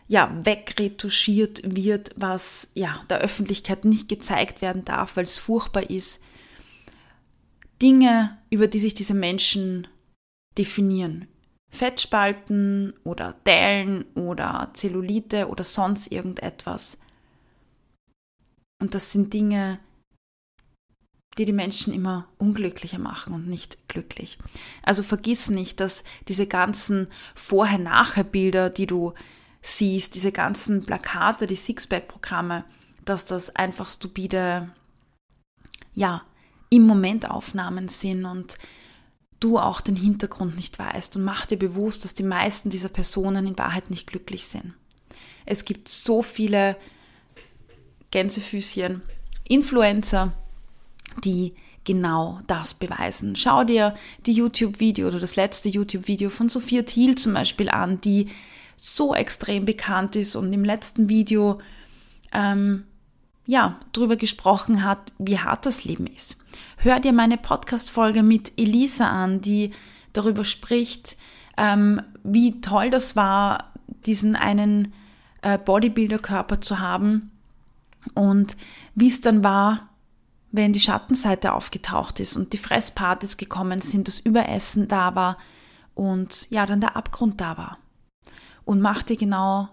ja 0.09 0.37
wegretuschiert 0.43 1.63
wird, 1.77 2.11
was 2.17 2.73
ja 2.75 3.05
der 3.09 3.19
Öffentlichkeit 3.19 3.85
nicht 3.85 4.09
gezeigt 4.09 4.61
werden 4.61 4.85
darf, 4.85 5.17
weil 5.17 5.25
es 5.25 5.39
furchtbar 5.39 5.89
ist. 5.89 6.25
Dinge, 7.81 8.37
über 8.51 8.67
die 8.67 8.81
sich 8.81 8.95
diese 8.95 9.15
Menschen 9.15 9.87
definieren, 10.59 11.29
Fettspalten 11.71 12.93
oder 13.05 13.37
Dellen 13.47 14.05
oder 14.15 14.71
Zellulite 14.75 15.47
oder 15.47 15.63
sonst 15.63 16.11
irgendetwas. 16.11 16.99
Und 18.81 18.95
das 18.95 19.13
sind 19.13 19.33
Dinge, 19.33 19.79
die 21.41 21.47
die 21.47 21.53
Menschen 21.55 21.95
immer 21.95 22.29
unglücklicher 22.37 22.99
machen 22.99 23.33
und 23.33 23.49
nicht 23.49 23.89
glücklich. 23.89 24.37
Also 24.83 25.03
vergiss 25.03 25.49
nicht, 25.49 25.81
dass 25.81 26.05
diese 26.29 26.47
ganzen 26.47 27.09
Vorher-Nachher-Bilder, 27.35 28.69
die 28.69 28.87
du 28.87 29.15
siehst, 29.63 30.15
diese 30.15 30.33
ganzen 30.33 30.85
Plakate, 30.85 31.47
die 31.47 31.57
Sixpack-Programme, 31.57 32.67
dass 33.07 33.25
das 33.25 33.57
einfach 33.57 33.89
stupide, 33.89 34.69
ja, 35.95 36.23
im 36.69 36.83
Moment 36.83 37.31
Aufnahmen 37.31 37.89
sind 37.89 38.27
und 38.27 38.59
du 39.41 39.59
auch 39.59 39.81
den 39.81 39.97
Hintergrund 39.97 40.57
nicht 40.57 40.79
weißt 40.79 41.17
und 41.17 41.25
mach 41.25 41.47
dir 41.47 41.59
bewusst, 41.59 42.05
dass 42.05 42.13
die 42.13 42.23
meisten 42.23 42.69
dieser 42.69 42.91
Personen 42.91 43.47
in 43.47 43.59
Wahrheit 43.59 43.89
nicht 43.89 44.07
glücklich 44.07 44.47
sind. 44.47 44.75
Es 45.47 45.65
gibt 45.65 45.89
so 45.89 46.23
viele 46.23 46.77
Gänsefüßchen, 48.11 49.01
Influencer, 49.49 50.35
die 51.25 51.55
genau 51.85 52.41
das 52.47 52.75
beweisen. 52.75 53.37
Schau 53.37 53.65
dir 53.65 53.95
die 54.27 54.33
YouTube-Video 54.33 55.09
oder 55.09 55.19
das 55.19 55.37
letzte 55.37 55.69
YouTube-Video 55.69 56.31
von 56.31 56.49
Sophia 56.49 56.83
Thiel 56.83 57.15
zum 57.15 57.35
Beispiel 57.35 57.71
an, 57.71 58.01
die 58.01 58.29
so 58.77 59.15
extrem 59.15 59.65
bekannt 59.65 60.17
ist 60.17 60.37
und 60.37 60.53
im 60.53 60.65
letzten 60.65 61.09
Video 61.09 61.61
ähm, 62.33 62.85
ja, 63.47 63.79
darüber 63.93 64.17
gesprochen 64.17 64.85
hat, 64.85 65.13
wie 65.19 65.39
hart 65.39 65.67
das 65.67 65.85
Leben 65.85 66.07
ist. 66.07 66.37
Hör 66.77 67.01
dir 67.01 67.13
meine 67.13 67.37
Podcast-Folge 67.37 68.23
mit 68.23 68.53
Elisa 68.59 69.09
an, 69.09 69.41
die 69.41 69.73
darüber 70.13 70.45
spricht, 70.45 71.17
ähm, 71.57 72.01
wie 72.23 72.61
toll 72.61 72.91
das 72.91 73.17
war, 73.17 73.73
diesen 74.07 74.37
einen 74.37 74.93
äh, 75.43 75.59
Bodybuilder-Körper 75.59 76.61
zu 76.61 76.79
haben 76.79 77.31
und 78.15 78.57
wie 78.95 79.09
es 79.09 79.21
dann 79.21 79.45
war, 79.45 79.90
wenn 80.53 80.73
die 80.73 80.81
Schattenseite 80.81 81.53
aufgetaucht 81.53 82.21
ist 82.21 82.37
und 82.37 82.53
die 82.53 82.59
Fresspartys 82.59 83.37
gekommen 83.37 83.81
sind, 83.81 84.09
das 84.09 84.19
Überessen 84.19 84.89
da 84.89 85.15
war 85.15 85.39
und 85.95 86.51
ja, 86.51 86.67
dann 86.67 86.81
der 86.81 86.97
Abgrund 86.97 87.41
da 87.41 87.57
war. 87.57 87.79
Und 88.65 88.81
mach 88.81 89.03
dir 89.03 89.17
genau 89.17 89.69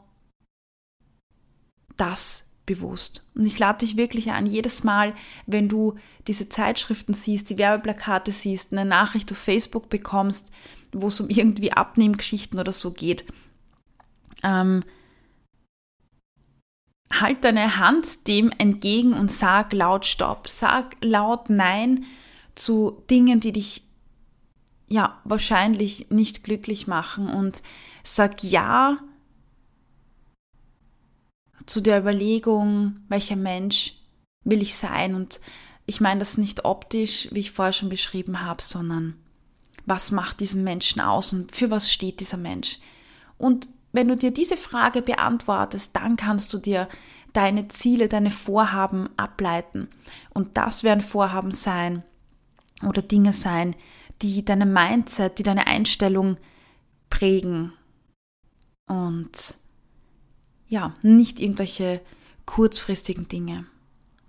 das 1.97 2.51
bewusst. 2.65 3.25
Und 3.33 3.45
ich 3.45 3.57
lade 3.57 3.79
dich 3.79 3.97
wirklich 3.97 4.31
an, 4.31 4.45
jedes 4.45 4.83
Mal, 4.83 5.13
wenn 5.45 5.69
du 5.69 5.95
diese 6.27 6.49
Zeitschriften 6.49 7.13
siehst, 7.13 7.49
die 7.49 7.57
Werbeplakate 7.57 8.31
siehst, 8.31 8.71
eine 8.71 8.85
Nachricht 8.85 9.31
auf 9.31 9.37
Facebook 9.37 9.89
bekommst, 9.89 10.51
wo 10.91 11.07
es 11.07 11.19
um 11.19 11.29
irgendwie 11.29 11.71
Abnehmgeschichten 11.71 12.59
oder 12.59 12.71
so 12.71 12.91
geht, 12.91 13.25
ähm, 14.43 14.83
halt 17.11 17.43
deine 17.43 17.77
Hand 17.77 18.27
dem 18.27 18.51
entgegen 18.57 19.13
und 19.13 19.31
sag 19.31 19.73
laut 19.73 20.05
Stopp, 20.05 20.47
sag 20.47 20.95
laut 21.01 21.49
Nein 21.49 22.05
zu 22.55 23.03
Dingen, 23.09 23.39
die 23.39 23.51
dich 23.51 23.83
ja 24.87 25.19
wahrscheinlich 25.23 26.09
nicht 26.09 26.43
glücklich 26.43 26.87
machen. 26.87 27.29
Und 27.29 27.61
sag 28.03 28.43
Ja 28.43 28.97
zu 31.65 31.81
der 31.81 31.99
Überlegung, 31.99 32.99
welcher 33.09 33.35
Mensch 33.35 33.93
will 34.43 34.61
ich 34.61 34.75
sein? 34.75 35.15
Und 35.15 35.39
ich 35.85 36.01
meine 36.01 36.19
das 36.19 36.37
nicht 36.37 36.65
optisch, 36.65 37.27
wie 37.31 37.41
ich 37.41 37.51
vorher 37.51 37.73
schon 37.73 37.89
beschrieben 37.89 38.41
habe, 38.41 38.61
sondern 38.61 39.15
was 39.85 40.11
macht 40.11 40.39
diesen 40.39 40.63
Menschen 40.63 41.01
aus 41.01 41.31
und 41.31 41.55
für 41.55 41.71
was 41.71 41.91
steht 41.91 42.19
dieser 42.19 42.37
Mensch? 42.37 42.79
Und 43.37 43.69
wenn 43.97 44.09
du 44.09 44.15
dir 44.15 44.29
diese 44.29 44.57
Frage 44.57 45.01
beantwortest, 45.01 45.95
dann 45.95 46.17
kannst 46.17 46.53
du 46.53 46.59
dir 46.59 46.87
deine 47.33 47.67
Ziele, 47.67 48.07
deine 48.07 48.29
Vorhaben 48.29 49.09
ableiten. 49.17 49.89
Und 50.35 50.55
das 50.55 50.83
werden 50.83 51.01
Vorhaben 51.01 51.49
sein 51.49 52.03
oder 52.83 53.01
Dinge 53.01 53.33
sein, 53.33 53.75
die 54.21 54.45
deine 54.45 54.67
Mindset, 54.67 55.39
die 55.39 55.43
deine 55.43 55.65
Einstellung 55.65 56.37
prägen. 57.09 57.73
Und 58.87 59.55
ja, 60.67 60.93
nicht 61.01 61.39
irgendwelche 61.39 61.99
kurzfristigen 62.45 63.27
Dinge. 63.27 63.65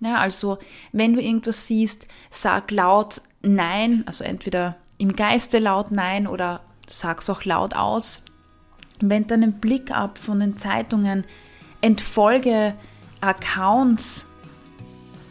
Ja, 0.01 0.17
also 0.17 0.57
wenn 0.93 1.13
du 1.13 1.21
irgendwas 1.21 1.67
siehst, 1.67 2.09
sag 2.31 2.71
laut 2.71 3.21
Nein, 3.43 4.03
also 4.07 4.25
entweder 4.25 4.79
im 4.97 5.15
Geiste 5.15 5.59
laut 5.59 5.91
Nein 5.91 6.27
oder 6.27 6.65
sag 6.89 7.21
es 7.21 7.29
auch 7.29 7.45
laut 7.45 7.77
aus 7.77 8.25
wend 9.01 9.31
deinen 9.31 9.55
Blick 9.55 9.91
ab 9.91 10.19
von 10.19 10.41
den 10.41 10.57
Zeitungen, 10.57 11.25
entfolge 11.81 12.75
Accounts, 13.21 14.27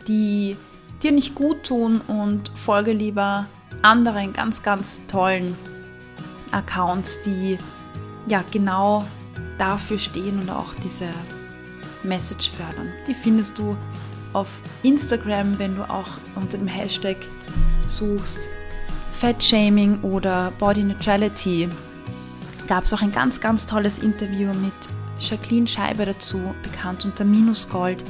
die 0.08 0.56
dir 1.04 1.12
nicht 1.12 1.36
gut 1.36 1.64
tun 1.64 2.02
und 2.08 2.52
folge 2.56 2.94
lieber 2.94 3.46
anderen 3.82 4.34
ganz, 4.34 4.64
ganz 4.64 5.02
tollen 5.08 5.56
Accounts, 6.52 7.22
die 7.22 7.58
ja 8.28 8.44
genau 8.52 9.06
dafür 9.58 10.00
stehen 10.00 10.40
und 10.40 10.50
auch 10.50 10.74
diese 10.84 11.08
Message 12.04 12.52
fördern. 12.52 12.92
Die 13.08 13.14
findest 13.14 13.58
du 13.58 13.76
auf 14.34 14.62
Instagram, 14.84 15.60
wenn 15.60 15.76
du 15.76 15.84
auch 15.90 16.10
unter 16.36 16.58
dem 16.58 16.68
Hashtag 16.68 17.18
suchst 17.88 18.40
Fat 19.14 19.44
Shaming 19.44 20.00
oder 20.04 20.52
Body 20.60 20.84
Neutrality 20.84 21.68
gab 22.68 22.84
es 22.84 22.94
auch 22.94 23.02
ein 23.02 23.12
ganz, 23.12 23.40
ganz 23.40 23.66
tolles 23.66 24.00
Interview 24.00 24.50
mit 24.54 24.74
Jacqueline 25.20 25.68
Scheibe 25.68 26.06
dazu, 26.06 26.54
bekannt 26.62 27.06
unter 27.06 27.24
Minusgold. 27.24 28.04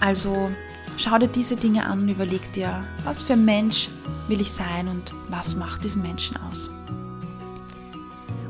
Also 0.00 0.50
schau 0.96 1.18
dir 1.18 1.28
diese 1.28 1.56
Dinge 1.56 1.86
an 1.86 2.00
und 2.00 2.08
überleg 2.08 2.52
dir, 2.52 2.84
was 3.04 3.22
für 3.22 3.34
ein 3.34 3.44
Mensch 3.44 3.88
will 4.28 4.40
ich 4.40 4.50
sein 4.50 4.88
und 4.88 5.14
was 5.28 5.54
macht 5.54 5.84
diesen 5.84 6.02
Menschen 6.02 6.36
aus. 6.48 6.70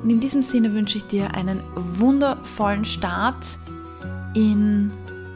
Und 0.03 0.11
in 0.11 0.21
diesem 0.21 0.43
Sinne 0.43 0.73
wünsche 0.73 0.99
ich 0.99 1.07
dir 1.07 1.35
einen 1.35 1.61
wundervollen 1.75 2.85
Start 2.85 3.59
in 4.35 4.93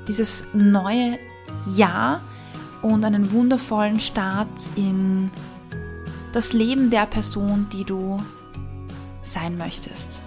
dieses 0.07 0.45
neue 0.53 1.19
Jahr 1.75 2.21
und 2.83 3.05
einen 3.05 3.33
wundervollen 3.33 4.01
Start 4.01 4.49
in 4.77 5.31
das 6.33 6.53
Leben 6.53 6.91
der 6.91 7.07
Person, 7.07 7.67
die 7.73 7.85
du 7.85 8.17
sein 9.23 9.57
möchtest. 9.57 10.23